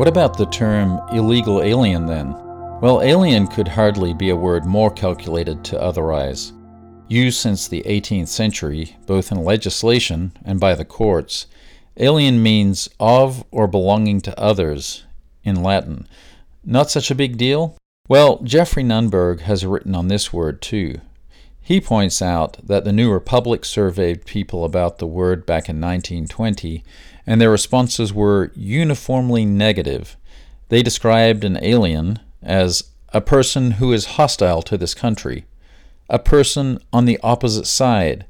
What 0.00 0.08
about 0.08 0.38
the 0.38 0.46
term 0.46 0.98
illegal 1.12 1.60
alien 1.60 2.06
then? 2.06 2.32
Well, 2.80 3.02
alien 3.02 3.46
could 3.46 3.68
hardly 3.68 4.14
be 4.14 4.30
a 4.30 4.34
word 4.34 4.64
more 4.64 4.90
calculated 4.90 5.62
to 5.66 5.76
otherize. 5.76 6.52
Used 7.06 7.38
since 7.38 7.68
the 7.68 7.82
18th 7.82 8.28
century, 8.28 8.96
both 9.04 9.30
in 9.30 9.44
legislation 9.44 10.32
and 10.42 10.58
by 10.58 10.74
the 10.74 10.86
courts, 10.86 11.48
alien 11.98 12.42
means 12.42 12.88
of 12.98 13.44
or 13.50 13.66
belonging 13.66 14.22
to 14.22 14.40
others 14.40 15.04
in 15.44 15.62
Latin. 15.62 16.08
Not 16.64 16.90
such 16.90 17.10
a 17.10 17.14
big 17.14 17.36
deal? 17.36 17.76
Well, 18.08 18.38
Geoffrey 18.38 18.82
Nunberg 18.82 19.40
has 19.40 19.66
written 19.66 19.94
on 19.94 20.08
this 20.08 20.32
word 20.32 20.62
too. 20.62 21.02
He 21.62 21.80
points 21.80 22.20
out 22.20 22.58
that 22.66 22.84
the 22.84 22.92
New 22.92 23.12
Republic 23.12 23.64
surveyed 23.64 24.24
people 24.24 24.64
about 24.64 24.98
the 24.98 25.06
word 25.06 25.46
back 25.46 25.68
in 25.68 25.80
1920 25.80 26.82
and 27.26 27.40
their 27.40 27.50
responses 27.50 28.12
were 28.12 28.50
uniformly 28.56 29.44
negative. 29.44 30.16
They 30.68 30.82
described 30.82 31.44
an 31.44 31.58
alien 31.62 32.18
as 32.42 32.90
a 33.12 33.20
person 33.20 33.72
who 33.72 33.92
is 33.92 34.16
hostile 34.16 34.62
to 34.62 34.76
this 34.76 34.94
country, 34.94 35.44
a 36.08 36.18
person 36.18 36.78
on 36.92 37.04
the 37.04 37.20
opposite 37.22 37.66
side, 37.66 38.26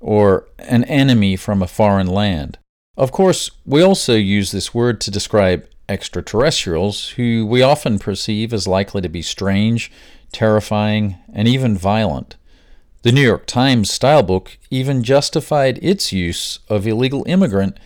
or 0.00 0.48
an 0.58 0.84
enemy 0.84 1.36
from 1.36 1.62
a 1.62 1.68
foreign 1.68 2.06
land. 2.06 2.58
Of 2.96 3.12
course, 3.12 3.50
we 3.64 3.82
also 3.82 4.14
use 4.14 4.50
this 4.50 4.74
word 4.74 5.00
to 5.02 5.10
describe 5.10 5.66
extraterrestrials, 5.88 7.10
who 7.10 7.46
we 7.46 7.62
often 7.62 7.98
perceive 7.98 8.52
as 8.52 8.66
likely 8.66 9.00
to 9.02 9.08
be 9.08 9.22
strange, 9.22 9.90
terrifying, 10.32 11.16
and 11.32 11.46
even 11.46 11.76
violent. 11.76 12.36
The 13.02 13.10
New 13.10 13.22
York 13.22 13.46
Times 13.46 13.90
stylebook 13.90 14.58
even 14.70 15.02
justified 15.02 15.80
its 15.82 16.12
use 16.12 16.60
of 16.68 16.86
illegal 16.86 17.24
immigrant 17.26 17.76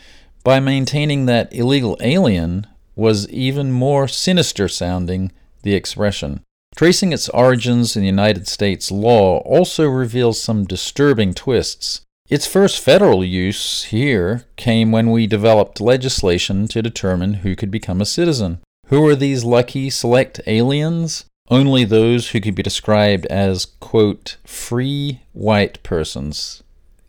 by 0.44 0.60
maintaining 0.60 1.24
that 1.24 1.50
illegal 1.54 1.96
alien 2.02 2.66
was 2.94 3.26
even 3.30 3.72
more 3.72 4.08
sinister 4.08 4.68
sounding 4.68 5.32
the 5.62 5.72
expression. 5.74 6.42
Tracing 6.76 7.14
its 7.14 7.30
origins 7.30 7.96
in 7.96 8.04
United 8.04 8.46
States 8.46 8.90
law 8.90 9.38
also 9.38 9.86
reveals 9.88 10.38
some 10.38 10.66
disturbing 10.66 11.32
twists. 11.32 12.02
Its 12.28 12.46
first 12.46 12.78
federal 12.78 13.24
use 13.24 13.84
here 13.84 14.44
came 14.56 14.92
when 14.92 15.10
we 15.10 15.26
developed 15.26 15.80
legislation 15.80 16.68
to 16.68 16.82
determine 16.82 17.34
who 17.34 17.56
could 17.56 17.70
become 17.70 18.02
a 18.02 18.06
citizen. 18.06 18.58
Who 18.88 19.06
are 19.08 19.16
these 19.16 19.44
lucky 19.44 19.88
select 19.88 20.42
aliens? 20.46 21.24
Only 21.48 21.84
those 21.84 22.30
who 22.30 22.40
could 22.40 22.54
be 22.54 22.62
described 22.62 23.26
as, 23.26 23.66
quote, 23.80 24.36
free 24.44 25.20
white 25.32 25.82
persons. 25.82 26.62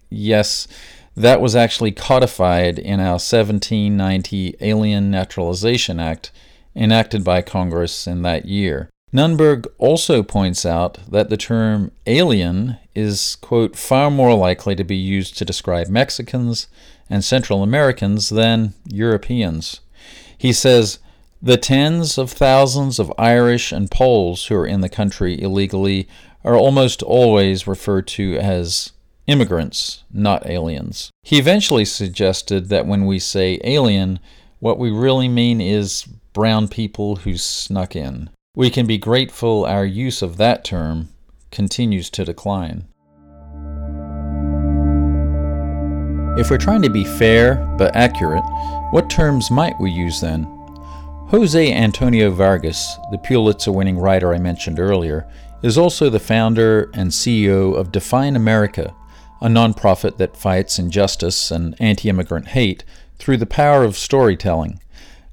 Yes, 0.10 0.68
that 1.16 1.42
was 1.42 1.56
actually 1.56 1.92
codified 1.92 2.78
in 2.78 3.00
our 3.00 3.14
1790 3.14 4.56
Alien 4.62 5.10
Naturalization 5.10 6.00
Act, 6.00 6.32
enacted 6.76 7.24
by 7.24 7.42
Congress 7.42 8.06
in 8.06 8.22
that 8.22 8.46
year. 8.46 8.90
Nunberg 9.12 9.66
also 9.80 10.22
points 10.22 10.66
out 10.66 11.00
that 11.10 11.30
the 11.30 11.38
term 11.38 11.92
alien 12.06 12.78
is, 12.94 13.38
quote, 13.38 13.76
far 13.76 14.12
more 14.12 14.36
likely 14.36 14.76
to 14.76 14.84
be 14.84 14.98
used 14.98 15.38
to 15.38 15.46
describe 15.46 15.88
Mexicans 15.88 16.68
and 17.10 17.24
Central 17.24 17.64
Americans 17.64 18.30
than 18.30 18.74
Europeans. 18.86 19.80
He 20.38 20.54
says, 20.54 21.00
the 21.42 21.58
tens 21.58 22.18
of 22.18 22.32
thousands 22.32 23.00
of 23.00 23.14
Irish 23.18 23.72
and 23.72 23.92
Poles 23.92 24.48
who 24.48 24.56
are 24.56 24.66
in 24.66 24.82
the 24.82 24.90
country 24.90 25.40
illegally 25.40 26.08
are 26.44 26.56
almost 26.56 27.04
always 27.04 27.68
referred 27.68 28.08
to 28.08 28.38
as 28.38 28.94
immigrants, 29.28 30.04
not 30.12 30.48
aliens. 30.48 31.12
He 31.24 31.38
eventually 31.38 31.86
suggested 31.86 32.70
that 32.70 32.88
when 32.88 33.06
we 33.06 33.20
say 33.20 33.60
alien, 33.64 34.20
what 34.60 34.80
we 34.80 34.90
really 34.90 35.28
mean 35.28 35.62
is 35.62 36.08
brown 36.34 36.68
people 36.68 37.18
who 37.18 37.38
snuck 37.38 37.96
in. 37.96 38.30
We 38.56 38.70
can 38.70 38.88
be 38.88 38.98
grateful 38.98 39.66
our 39.66 39.86
use 39.86 40.22
of 40.22 40.38
that 40.38 40.64
term 40.64 41.10
continues 41.52 42.10
to 42.12 42.26
decline. 42.26 42.88
If 46.40 46.50
we're 46.50 46.58
trying 46.58 46.82
to 46.84 46.90
be 46.90 47.04
fair 47.04 47.56
but 47.78 47.96
accurate, 47.96 48.44
what 48.92 49.10
terms 49.10 49.52
might 49.52 49.80
we 49.80 49.92
use 49.92 50.22
then? 50.22 50.57
Jose 51.30 51.74
Antonio 51.74 52.32
Vargas, 52.32 52.96
the 53.12 53.18
Pulitzer 53.18 53.74
winning 53.74 54.00
writer 54.00 54.34
I 54.34 54.38
mentioned 54.38 54.80
earlier, 54.80 55.28
is 55.62 55.78
also 55.78 56.10
the 56.10 56.22
founder 56.22 56.90
and 56.94 57.12
CEO 57.12 57.76
of 57.76 57.92
Define 57.92 58.38
America, 58.38 58.96
a 59.42 59.48
nonprofit 59.48 60.16
that 60.20 60.38
fights 60.38 60.80
injustice 60.80 61.52
and 61.52 61.76
anti 61.82 62.08
immigrant 62.08 62.48
hate 62.48 62.86
through 63.20 63.36
the 63.36 63.46
power 63.46 63.84
of 63.84 63.98
storytelling. 63.98 64.80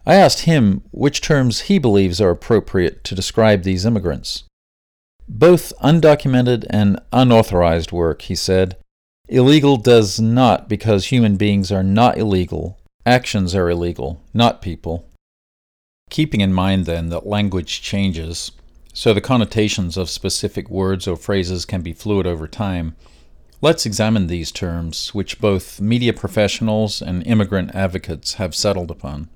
I 0.05 0.17
asked 0.17 0.41
him 0.41 0.83
which 0.91 1.21
terms 1.21 1.61
he 1.61 1.79
believes 1.79 2.21
are 2.21 2.31
appropriate 2.31 3.05
to 3.05 3.15
describe 3.15 3.63
these 3.63 3.87
immigrants. 3.87 4.43
Both 5.29 5.73
undocumented 5.81 6.67
and 6.71 6.99
unauthorized 7.13 7.93
work, 7.93 8.23
he 8.23 8.35
said. 8.35 8.77
Illegal 9.29 9.77
does 9.77 10.21
not 10.21 10.69
because 10.69 11.07
human 11.07 11.37
beings 11.37 11.71
are 11.71 11.85
not 11.85 12.19
illegal. 12.19 12.81
Actions 13.07 13.55
are 13.55 13.71
illegal, 13.71 14.21
not 14.35 14.61
people. 14.61 15.09
Keeping 16.15 16.41
in 16.41 16.53
mind, 16.53 16.87
then, 16.87 17.09
that 17.09 17.27
language 17.27 17.83
changes, 17.83 18.53
so 18.93 19.13
the 19.13 19.21
connotations 19.21 19.97
of 19.97 20.09
specific 20.09 20.71
words 20.71 21.09
or 21.09 21.17
phrases 21.17 21.65
can 21.65 21.83
be 21.83 21.93
fluid 21.93 22.25
over 22.25 22.47
time, 22.47 22.95
let's 23.61 23.85
examine 23.85 24.29
these 24.29 24.53
terms, 24.53 25.13
which 25.13 25.41
both 25.41 25.81
media 25.81 26.13
professionals 26.13 27.03
and 27.03 27.27
immigrant 27.27 27.75
advocates 27.75 28.35
have 28.35 28.55
settled 28.55 28.93
upon 28.93 29.29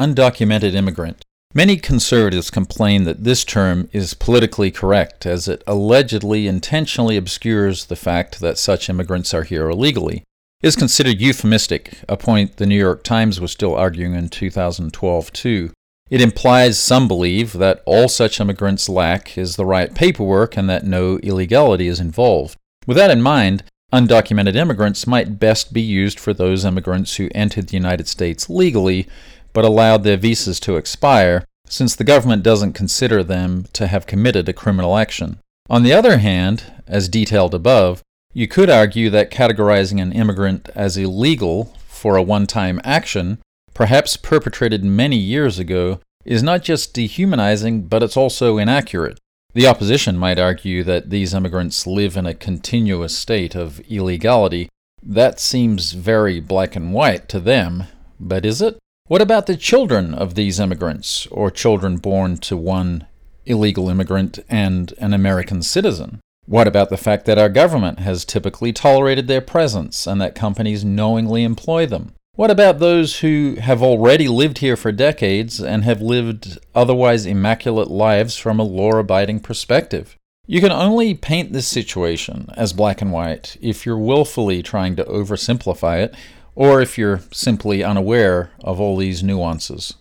undocumented 0.00 0.74
immigrant. 0.74 1.24
Many 1.54 1.76
conservatives 1.76 2.50
complain 2.50 3.04
that 3.04 3.22
this 3.22 3.44
term 3.44 3.88
is 3.92 4.14
politically 4.14 4.72
correct, 4.72 5.24
as 5.24 5.46
it 5.46 5.62
allegedly 5.68 6.48
intentionally 6.48 7.16
obscures 7.16 7.84
the 7.84 7.94
fact 7.94 8.40
that 8.40 8.58
such 8.58 8.90
immigrants 8.90 9.32
are 9.32 9.44
here 9.44 9.70
illegally. 9.70 10.24
It 10.62 10.66
is 10.66 10.74
considered 10.74 11.20
euphemistic, 11.20 12.00
a 12.08 12.16
point 12.16 12.56
the 12.56 12.66
New 12.66 12.74
York 12.76 13.04
Times 13.04 13.40
was 13.40 13.52
still 13.52 13.76
arguing 13.76 14.14
in 14.14 14.28
2012 14.30 15.32
too. 15.32 15.70
It 16.10 16.20
implies 16.22 16.78
some 16.78 17.06
believe 17.06 17.52
that 17.54 17.82
all 17.84 18.08
such 18.08 18.40
immigrants 18.40 18.88
lack 18.88 19.36
is 19.36 19.56
the 19.56 19.66
right 19.66 19.94
paperwork 19.94 20.56
and 20.56 20.68
that 20.70 20.86
no 20.86 21.18
illegality 21.18 21.86
is 21.86 22.00
involved. 22.00 22.56
With 22.86 22.96
that 22.96 23.10
in 23.10 23.20
mind, 23.20 23.64
undocumented 23.92 24.54
immigrants 24.54 25.06
might 25.06 25.38
best 25.38 25.72
be 25.72 25.82
used 25.82 26.18
for 26.18 26.32
those 26.32 26.64
immigrants 26.64 27.16
who 27.16 27.28
entered 27.34 27.68
the 27.68 27.76
United 27.76 28.08
States 28.08 28.48
legally 28.48 29.06
but 29.52 29.64
allowed 29.64 30.04
their 30.04 30.16
visas 30.16 30.60
to 30.60 30.76
expire, 30.76 31.44
since 31.66 31.94
the 31.94 32.04
government 32.04 32.42
doesn't 32.42 32.74
consider 32.74 33.22
them 33.22 33.66
to 33.72 33.86
have 33.86 34.06
committed 34.06 34.48
a 34.48 34.52
criminal 34.52 34.96
action. 34.96 35.38
On 35.68 35.82
the 35.82 35.92
other 35.92 36.18
hand, 36.18 36.64
as 36.86 37.08
detailed 37.08 37.54
above, 37.54 38.02
you 38.32 38.46
could 38.46 38.70
argue 38.70 39.10
that 39.10 39.30
categorizing 39.30 40.00
an 40.00 40.12
immigrant 40.12 40.68
as 40.74 40.96
illegal 40.96 41.76
for 41.86 42.16
a 42.16 42.22
one 42.22 42.46
time 42.46 42.80
action, 42.84 43.38
perhaps 43.78 44.16
perpetrated 44.16 44.82
many 44.82 45.14
years 45.14 45.60
ago, 45.60 46.00
is 46.24 46.42
not 46.42 46.64
just 46.64 46.92
dehumanizing, 46.92 47.82
but 47.82 48.02
it's 48.02 48.16
also 48.16 48.58
inaccurate. 48.58 49.20
The 49.54 49.68
opposition 49.68 50.18
might 50.18 50.40
argue 50.40 50.82
that 50.82 51.10
these 51.10 51.32
immigrants 51.32 51.86
live 51.86 52.16
in 52.16 52.26
a 52.26 52.34
continuous 52.34 53.16
state 53.16 53.54
of 53.54 53.78
illegality. 53.88 54.68
That 55.00 55.38
seems 55.38 55.92
very 55.92 56.40
black 56.40 56.74
and 56.74 56.92
white 56.92 57.28
to 57.28 57.38
them, 57.38 57.84
but 58.18 58.44
is 58.44 58.60
it? 58.60 58.80
What 59.06 59.22
about 59.22 59.46
the 59.46 59.56
children 59.56 60.12
of 60.12 60.34
these 60.34 60.58
immigrants, 60.58 61.28
or 61.28 61.48
children 61.48 61.98
born 61.98 62.38
to 62.38 62.56
one 62.56 63.06
illegal 63.46 63.88
immigrant 63.88 64.40
and 64.48 64.92
an 64.98 65.14
American 65.14 65.62
citizen? 65.62 66.18
What 66.46 66.66
about 66.66 66.90
the 66.90 66.96
fact 66.96 67.26
that 67.26 67.38
our 67.38 67.48
government 67.48 68.00
has 68.00 68.24
typically 68.24 68.72
tolerated 68.72 69.28
their 69.28 69.40
presence 69.40 70.04
and 70.04 70.20
that 70.20 70.34
companies 70.34 70.84
knowingly 70.84 71.44
employ 71.44 71.86
them? 71.86 72.14
What 72.38 72.52
about 72.52 72.78
those 72.78 73.18
who 73.18 73.56
have 73.60 73.82
already 73.82 74.28
lived 74.28 74.58
here 74.58 74.76
for 74.76 74.92
decades 74.92 75.58
and 75.58 75.82
have 75.82 76.00
lived 76.00 76.56
otherwise 76.72 77.26
immaculate 77.26 77.90
lives 77.90 78.36
from 78.36 78.60
a 78.60 78.62
law 78.62 78.92
abiding 78.92 79.40
perspective? 79.40 80.14
You 80.46 80.60
can 80.60 80.70
only 80.70 81.14
paint 81.14 81.52
this 81.52 81.66
situation 81.66 82.48
as 82.56 82.72
black 82.72 83.02
and 83.02 83.10
white 83.10 83.56
if 83.60 83.84
you're 83.84 83.98
willfully 83.98 84.62
trying 84.62 84.94
to 84.94 85.04
oversimplify 85.06 86.00
it 86.00 86.14
or 86.54 86.80
if 86.80 86.96
you're 86.96 87.22
simply 87.32 87.82
unaware 87.82 88.52
of 88.62 88.80
all 88.80 88.96
these 88.96 89.24
nuances. 89.24 89.94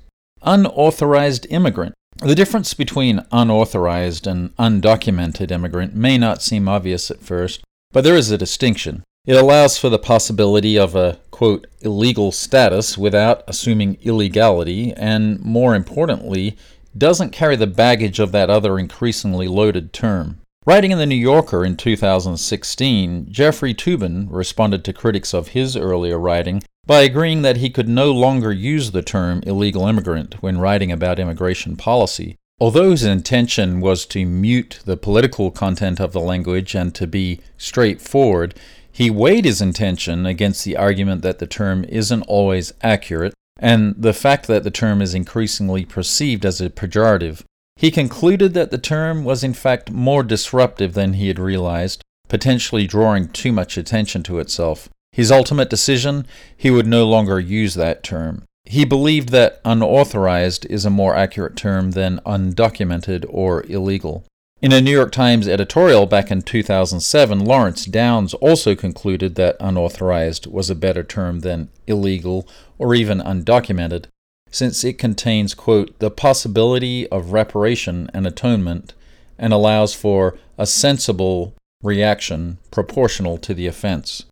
Unauthorized 0.43 1.47
immigrant. 1.49 1.95
The 2.17 2.35
difference 2.35 2.75
between 2.75 3.25
unauthorized 3.31 4.27
and 4.27 4.55
undocumented 4.57 5.49
immigrant 5.49 5.95
may 5.95 6.19
not 6.19 6.43
seem 6.43 6.67
obvious 6.67 7.09
at 7.09 7.23
first, 7.23 7.63
but 7.91 8.03
there 8.03 8.15
is 8.15 8.29
a 8.29 8.37
distinction. 8.37 9.01
It 9.27 9.35
allows 9.35 9.77
for 9.77 9.89
the 9.89 9.99
possibility 9.99 10.79
of 10.79 10.95
a, 10.95 11.19
quote, 11.31 11.67
illegal 11.81 12.31
status 12.31 12.97
without 12.97 13.43
assuming 13.45 13.97
illegality, 14.01 14.93
and 14.93 15.41
more 15.41 15.75
importantly, 15.75 16.55
doesn't 16.97 17.33
carry 17.33 17.57
the 17.57 17.67
baggage 17.67 18.19
of 18.19 18.31
that 18.31 18.49
other 18.49 18.79
increasingly 18.79 19.49
loaded 19.49 19.91
term. 19.91 20.39
Writing 20.65 20.91
in 20.91 20.97
The 20.97 21.05
New 21.05 21.15
Yorker 21.15 21.65
in 21.65 21.75
2016, 21.75 23.27
Jeffrey 23.29 23.73
Toobin 23.73 24.27
responded 24.29 24.85
to 24.85 24.93
critics 24.93 25.33
of 25.33 25.49
his 25.49 25.75
earlier 25.75 26.17
writing 26.17 26.63
by 26.85 27.01
agreeing 27.01 27.41
that 27.41 27.57
he 27.57 27.69
could 27.69 27.89
no 27.89 28.13
longer 28.13 28.53
use 28.53 28.91
the 28.91 29.01
term 29.01 29.43
illegal 29.45 29.85
immigrant 29.85 30.41
when 30.41 30.57
writing 30.57 30.89
about 30.89 31.19
immigration 31.19 31.75
policy. 31.75 32.37
Although 32.59 32.91
his 32.91 33.03
intention 33.03 33.81
was 33.81 34.05
to 34.07 34.25
mute 34.25 34.79
the 34.85 34.97
political 34.97 35.51
content 35.51 35.99
of 35.99 36.11
the 36.11 36.19
language 36.19 36.73
and 36.73 36.95
to 36.95 37.05
be 37.05 37.39
straightforward, 37.57 38.55
he 38.97 39.11
weighed 39.11 39.45
his 39.45 39.61
intention 39.61 40.25
against 40.25 40.65
the 40.65 40.75
argument 40.75 41.21
that 41.21 41.37
the 41.37 41.45
term 41.45 41.85
isn't 41.87 42.23
always 42.23 42.73
accurate 42.81 43.31
and 43.59 43.93
the 43.95 44.11
fact 44.11 44.47
that 44.47 44.63
the 44.63 44.71
term 44.71 45.03
is 45.03 45.13
increasingly 45.13 45.85
perceived 45.85 46.43
as 46.43 46.59
a 46.59 46.67
pejorative. 46.67 47.43
He 47.75 47.91
concluded 47.91 48.55
that 48.55 48.71
the 48.71 48.79
term 48.79 49.23
was 49.23 49.43
in 49.43 49.53
fact 49.53 49.91
more 49.91 50.23
disruptive 50.23 50.95
than 50.95 51.13
he 51.13 51.27
had 51.27 51.37
realized, 51.37 52.01
potentially 52.27 52.87
drawing 52.87 53.27
too 53.27 53.51
much 53.51 53.77
attention 53.77 54.23
to 54.23 54.39
itself. 54.39 54.89
His 55.11 55.31
ultimate 55.31 55.69
decision 55.69 56.25
he 56.55 56.71
would 56.71 56.87
no 56.87 57.05
longer 57.05 57.39
use 57.39 57.75
that 57.75 58.01
term. 58.01 58.45
He 58.65 58.83
believed 58.83 59.29
that 59.29 59.61
unauthorized 59.63 60.65
is 60.71 60.85
a 60.85 60.89
more 60.89 61.15
accurate 61.15 61.55
term 61.55 61.91
than 61.91 62.19
undocumented 62.25 63.27
or 63.29 63.63
illegal. 63.67 64.25
In 64.59 64.71
a 64.71 64.81
New 64.81 64.91
York 64.91 65.11
Times 65.11 65.47
editorial 65.47 66.07
back 66.07 66.31
in 66.31 66.41
2007, 66.41 67.45
Lawrence 67.45 67.85
Downes 67.85 68.33
also 68.33 68.73
concluded 68.73 69.35
that 69.35 69.55
unauthorized 69.59 70.47
was 70.47 70.71
a 70.71 70.75
better 70.75 71.03
term 71.03 71.41
than 71.41 71.69
illegal 71.85 72.47
or 72.79 72.95
even 72.95 73.19
undocumented 73.19 74.05
since 74.49 74.83
it 74.83 74.97
contains, 74.97 75.53
quote, 75.53 75.99
the 75.99 76.09
possibility 76.09 77.07
of 77.09 77.33
reparation 77.33 78.09
and 78.15 78.25
atonement 78.25 78.95
and 79.37 79.53
allows 79.53 79.93
for 79.93 80.35
a 80.57 80.65
sensible 80.65 81.53
reaction 81.83 82.57
proportional 82.71 83.37
to 83.37 83.53
the 83.53 83.67
offense. 83.67 84.25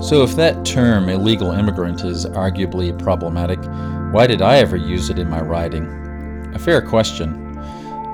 So, 0.00 0.22
if 0.22 0.34
that 0.36 0.64
term 0.64 1.10
illegal 1.10 1.52
immigrant 1.52 2.02
is 2.02 2.24
arguably 2.24 2.98
problematic, 2.98 3.60
why 4.12 4.26
did 4.26 4.42
I 4.42 4.58
ever 4.58 4.76
use 4.76 5.10
it 5.10 5.18
in 5.18 5.28
my 5.28 5.40
writing? 5.40 5.86
A 6.54 6.58
fair 6.58 6.80
question. 6.82 7.54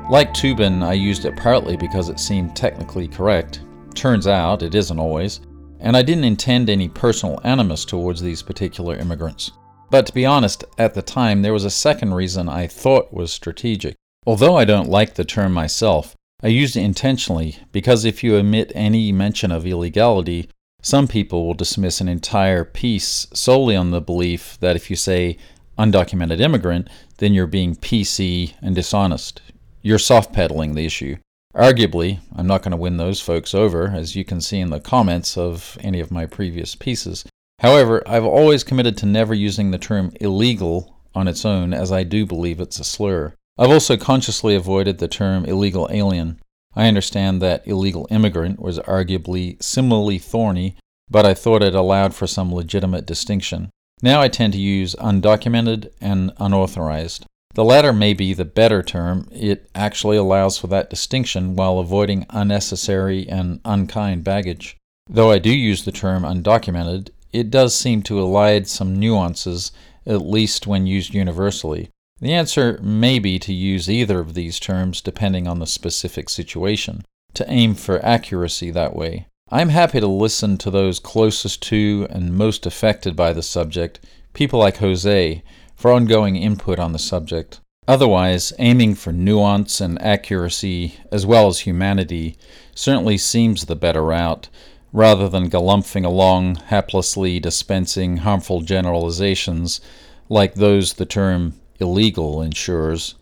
Like 0.09 0.33
Toobin, 0.33 0.83
I 0.83 0.95
used 0.95 1.25
it 1.25 1.37
partly 1.37 1.77
because 1.77 2.09
it 2.09 2.21
seemed 2.21 2.57
technically 2.57 3.09
correct. 3.09 3.61
Turns 3.95 4.27
out 4.27 4.63
it 4.63 4.75
isn't 4.75 4.99
always 4.99 5.41
and 5.81 5.97
I 5.97 6.03
didn't 6.03 6.25
intend 6.25 6.71
any 6.71 6.89
personal 6.89 7.41
animus 7.45 7.85
towards 7.85 8.21
these 8.21 8.43
particular 8.43 8.97
immigrants. 8.97 9.53
But 9.91 10.07
to 10.07 10.13
be 10.13 10.27
honest, 10.27 10.65
at 10.77 10.95
the 10.95 11.03
time, 11.03 11.43
there 11.43 11.53
was 11.53 11.65
a 11.65 11.71
second 11.71 12.15
reason 12.15 12.49
I 12.49 12.67
thought 12.67 13.13
was 13.13 13.33
strategic. 13.33 13.95
Although 14.27 14.57
I 14.57 14.65
don't 14.65 14.91
like 14.91 15.15
the 15.15 15.25
term 15.25 15.53
myself, 15.53 16.15
I 16.43 16.49
used 16.49 16.77
it 16.77 16.83
intentionally 16.83 17.57
because 17.73 18.05
if 18.05 18.23
you 18.23 18.37
omit 18.37 18.71
any 18.75 19.13
mention 19.13 19.51
of 19.51 19.67
illegality, 19.67 20.51
some 20.83 21.09
people 21.09 21.47
will 21.47 21.55
dismiss 21.55 22.01
an 22.01 22.09
entire 22.09 22.65
piece 22.65 23.27
solely 23.33 23.75
on 23.75 23.91
the 23.91 24.01
belief 24.01 24.59
that 24.61 24.77
if 24.77 24.91
you 24.91 24.97
say 24.97 25.39
undocumented 25.79 26.41
immigrant, 26.41 26.89
then 27.19 27.33
you're 27.33 27.47
being 27.47 27.77
PC 27.77 28.55
and 28.61 28.75
dishonest. 28.75 29.41
You're 29.83 29.99
soft 29.99 30.33
pedaling 30.33 30.75
the 30.75 30.85
issue. 30.85 31.17
Arguably, 31.55 32.21
I'm 32.37 32.47
not 32.47 32.63
going 32.63 32.73
to 32.73 32.77
win 32.77 32.99
those 32.99 33.21
folks 33.21 33.55
over, 33.55 33.89
as 33.89 34.15
you 34.15 34.25
can 34.25 34.41
see 34.41 34.59
in 34.59 34.71
the 34.71 34.81
comments 34.81 35.39
of 35.39 35.79
any 35.81 36.01
of 36.01 36.11
my 36.11 36.27
previous 36.27 36.75
pieces. 36.75 37.25
However, 37.61 38.03
I've 38.07 38.25
always 38.25 38.63
committed 38.63 38.97
to 38.99 39.07
never 39.07 39.35
using 39.35 39.71
the 39.71 39.79
term 39.79 40.13
illegal 40.21 40.97
on 41.15 41.27
its 41.27 41.45
own, 41.45 41.73
as 41.73 41.91
I 41.91 42.05
do 42.05 42.27
believe 42.27 42.61
it's 42.61 42.79
a 42.79 42.85
slur. 42.85 43.35
I've 43.59 43.71
also 43.71 43.97
consciously 43.97 44.55
avoided 44.55 44.99
the 44.99 45.09
term 45.09 45.45
illegal 45.45 45.89
alien. 45.91 46.39
I 46.77 46.87
understand 46.87 47.43
that 47.43 47.67
illegal 47.67 48.07
immigrant 48.11 48.61
was 48.61 48.79
arguably 48.81 49.61
similarly 49.61 50.19
thorny, 50.19 50.77
but 51.11 51.27
I 51.27 51.35
thought 51.35 51.63
it 51.63 51.75
allowed 51.75 52.15
for 52.15 52.29
some 52.29 52.55
legitimate 52.55 53.07
distinction. 53.07 53.71
Now 54.03 54.21
I 54.21 54.29
tend 54.29 54.53
to 54.53 54.59
use 54.59 54.95
undocumented 54.97 55.91
and 56.01 56.33
unauthorized. 56.39 57.27
The 57.55 57.65
latter 57.65 57.93
may 57.93 58.15
be 58.15 58.35
the 58.35 58.45
better 58.45 58.83
term. 58.83 59.29
It 59.33 59.69
actually 59.75 60.17
allows 60.17 60.59
for 60.59 60.69
that 60.69 60.91
distinction 60.91 61.57
while 61.57 61.79
avoiding 61.79 62.27
unnecessary 62.31 63.29
and 63.29 63.61
unkind 63.65 64.23
baggage. 64.23 64.77
Though 65.09 65.31
I 65.31 65.39
do 65.39 65.51
use 65.51 65.85
the 65.85 65.93
term 65.93 66.23
undocumented, 66.23 67.11
it 67.33 67.51
does 67.51 67.75
seem 67.75 68.03
to 68.03 68.15
elide 68.15 68.69
some 68.69 68.99
nuances, 68.99 69.73
at 70.07 70.23
least 70.23 70.67
when 70.67 70.87
used 70.87 71.15
universally. 71.15 71.89
The 72.21 72.33
answer 72.33 72.79
may 72.83 73.19
be 73.19 73.39
to 73.41 73.53
use 73.53 73.91
either 73.91 74.21
of 74.21 74.35
these 74.35 74.61
terms 74.61 75.01
depending 75.01 75.47
on 75.47 75.59
the 75.59 75.67
specific 75.67 76.29
situation, 76.29 77.05
to 77.35 77.51
aim 77.51 77.75
for 77.75 78.05
accuracy 78.05 78.71
that 78.71 78.95
way. 78.95 79.27
I'm 79.51 79.71
happy 79.71 79.99
to 79.99 80.07
listen 80.07 80.59
to 80.59 80.71
those 80.71 80.99
closest 80.99 81.63
to 81.65 82.07
and 82.11 82.35
most 82.35 82.67
affected 82.67 83.17
by 83.17 83.33
the 83.33 83.43
subject, 83.43 83.99
people 84.35 84.59
like 84.59 84.77
Jose, 84.77 85.43
for 85.75 85.91
ongoing 85.91 86.37
input 86.37 86.79
on 86.79 86.93
the 86.93 86.99
subject. 86.99 87.61
Otherwise, 87.87 88.53
aiming 88.59 88.95
for 88.95 89.11
nuance 89.11 89.81
and 89.81 90.01
accuracy, 90.03 90.97
as 91.11 91.25
well 91.25 91.47
as 91.47 91.61
humanity, 91.61 92.37
certainly 92.75 93.17
seems 93.17 93.65
the 93.65 93.75
better 93.75 94.05
route, 94.05 94.51
rather 94.93 95.31
than 95.31 95.49
galumphing 95.49 96.05
along, 96.05 96.57
haplessly 96.57 97.41
dispensing 97.41 98.19
harmful 98.19 98.61
generalizations 98.61 99.81
like 100.29 100.55
those 100.57 100.95
the 100.95 101.07
term 101.07 101.55
illegal 101.81 102.43
ensures. 102.43 103.15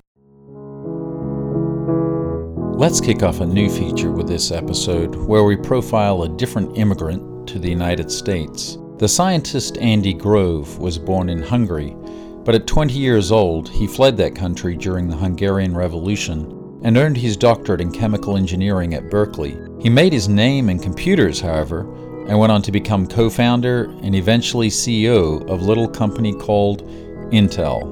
Let's 2.77 3.01
kick 3.01 3.23
off 3.23 3.41
a 3.41 3.47
new 3.47 3.71
feature 3.71 4.13
with 4.13 4.29
this 4.29 4.51
episode 4.51 5.15
where 5.15 5.45
we 5.45 5.57
profile 5.57 6.25
a 6.25 6.29
different 6.29 6.77
immigrant 6.77 7.49
to 7.49 7.59
the 7.59 7.71
United 7.71 8.13
States. 8.13 8.77
The 8.99 9.09
scientist 9.09 9.79
Andy 9.79 10.13
Grove 10.13 10.79
was 10.79 10.99
born 10.99 11.31
in 11.31 11.43
Hungary, 11.43 11.97
but 12.45 12.55
at 12.55 12.67
20 12.67 12.93
years 12.93 13.33
old, 13.33 13.71
he 13.71 13.87
fled 13.87 14.19
that 14.19 14.35
country 14.35 14.77
during 14.77 15.09
the 15.09 15.17
Hungarian 15.17 15.75
Revolution 15.75 16.79
and 16.85 16.99
earned 16.99 17.17
his 17.17 17.39
doctorate 17.39 17.81
in 17.81 17.91
chemical 17.91 18.37
engineering 18.37 18.93
at 18.93 19.09
Berkeley. 19.09 19.57
He 19.81 19.89
made 19.89 20.13
his 20.13 20.29
name 20.29 20.69
in 20.69 20.79
computers, 20.79 21.41
however, 21.41 21.81
and 22.29 22.39
went 22.39 22.53
on 22.53 22.61
to 22.61 22.71
become 22.71 23.07
co 23.07 23.31
founder 23.31 23.85
and 24.03 24.15
eventually 24.15 24.69
CEO 24.69 25.41
of 25.49 25.63
a 25.63 25.65
little 25.65 25.89
company 25.89 26.35
called 26.35 26.87
Intel. 27.33 27.85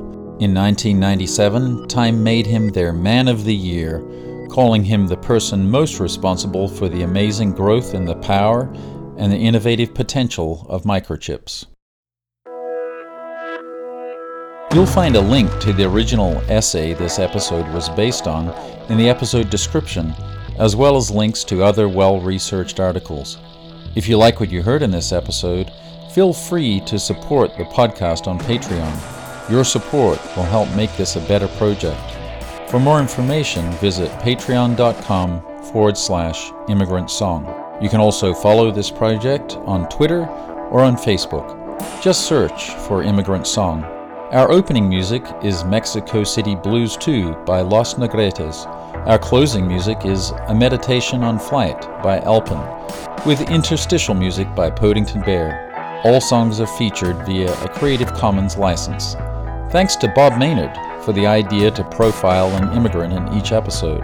In 0.43 0.53
1997, 0.53 1.89
Time 1.89 2.23
made 2.23 2.45
him 2.45 2.69
their 2.69 2.93
Man 2.93 3.29
of 3.29 3.45
the 3.45 3.55
Year 3.55 4.05
calling 4.51 4.85
him 4.85 5.07
the 5.07 5.17
person 5.17 5.71
most 5.71 6.01
responsible 6.01 6.69
for 6.69 6.89
the 6.89 7.03
amazing 7.03 7.53
growth 7.53 7.95
in 7.95 8.05
the 8.05 8.17
power 8.17 8.73
and 9.17 9.33
the 9.33 9.37
innovative 9.37 9.95
potential 9.95 10.67
of 10.69 10.83
microchips. 10.83 11.67
You'll 14.75 14.87
find 14.87 15.15
a 15.15 15.21
link 15.21 15.57
to 15.61 15.73
the 15.73 15.85
original 15.85 16.43
essay 16.51 16.95
this 16.95 17.21
episode 17.21 17.73
was 17.73 17.89
based 17.91 18.27
on 18.27 18.49
in 18.91 18.99
the 18.99 19.09
episode 19.09 19.49
description, 19.49 20.13
as 20.59 20.75
well 20.75 20.97
as 20.97 21.13
links 21.13 21.45
to 21.45 21.63
other 21.63 21.89
well 21.89 22.21
researched 22.21 22.81
articles. 22.81 23.39
If 23.95 24.09
you 24.09 24.17
like 24.17 24.41
what 24.41 24.51
you 24.51 24.63
heard 24.63 24.83
in 24.83 24.91
this 24.91 25.13
episode, 25.13 25.71
feel 26.13 26.33
free 26.33 26.81
to 26.87 26.99
support 26.99 27.57
the 27.57 27.65
podcast 27.67 28.27
on 28.27 28.41
Patreon. 28.41 29.51
Your 29.51 29.63
support 29.63 30.19
will 30.37 30.43
help 30.43 30.69
make 30.75 30.97
this 30.97 31.15
a 31.15 31.21
better 31.21 31.49
project. 31.57 32.24
For 32.75 32.81
more 32.81 32.99
information, 32.99 33.71
visit 33.75 34.11
patreon.com 34.19 35.63
forward 35.71 35.97
slash 35.97 36.51
immigrant 36.69 37.09
song. 37.09 37.47
You 37.81 37.89
can 37.89 38.01
also 38.01 38.35
follow 38.35 38.73
this 38.73 38.91
project 38.91 39.59
on 39.59 39.89
Twitter 39.89 40.27
or 40.73 40.81
on 40.81 40.97
Facebook. 40.97 41.47
Just 42.03 42.27
search 42.27 42.71
for 42.89 43.05
Immigrant 43.05 43.47
Song. 43.47 43.85
Our 44.33 44.51
opening 44.51 44.89
music 44.89 45.23
is 45.41 45.63
Mexico 45.63 46.25
City 46.25 46.57
Blues 46.57 46.97
2 46.97 47.45
by 47.47 47.61
Los 47.61 47.95
Negretes. 47.95 48.67
Our 49.07 49.21
closing 49.21 49.69
music 49.69 50.05
is 50.05 50.33
A 50.49 50.55
Meditation 50.57 51.23
on 51.23 51.39
Flight 51.39 51.81
by 52.03 52.19
Alpen, 52.23 52.59
with 53.25 53.51
interstitial 53.53 54.17
music 54.17 54.53
by 54.57 54.69
Podington 54.69 55.21
Bear. 55.21 56.01
All 56.03 56.21
songs 56.21 56.59
are 56.59 56.67
featured 56.67 57.25
via 57.25 57.53
a 57.53 57.69
Creative 57.69 58.13
Commons 58.15 58.57
license. 58.57 59.15
Thanks 59.71 59.95
to 59.95 60.13
Bob 60.17 60.41
Maynard 60.41 60.77
for 61.05 61.13
the 61.13 61.27
idea 61.27 61.71
to 61.71 61.85
profile 61.85 62.49
an 62.57 62.75
immigrant 62.77 63.13
in 63.13 63.39
each 63.39 63.53
episode. 63.53 64.03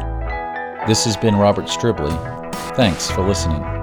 This 0.86 1.04
has 1.04 1.16
been 1.16 1.36
Robert 1.36 1.66
Stribley. 1.66 2.14
Thanks 2.76 3.10
for 3.10 3.26
listening. 3.26 3.79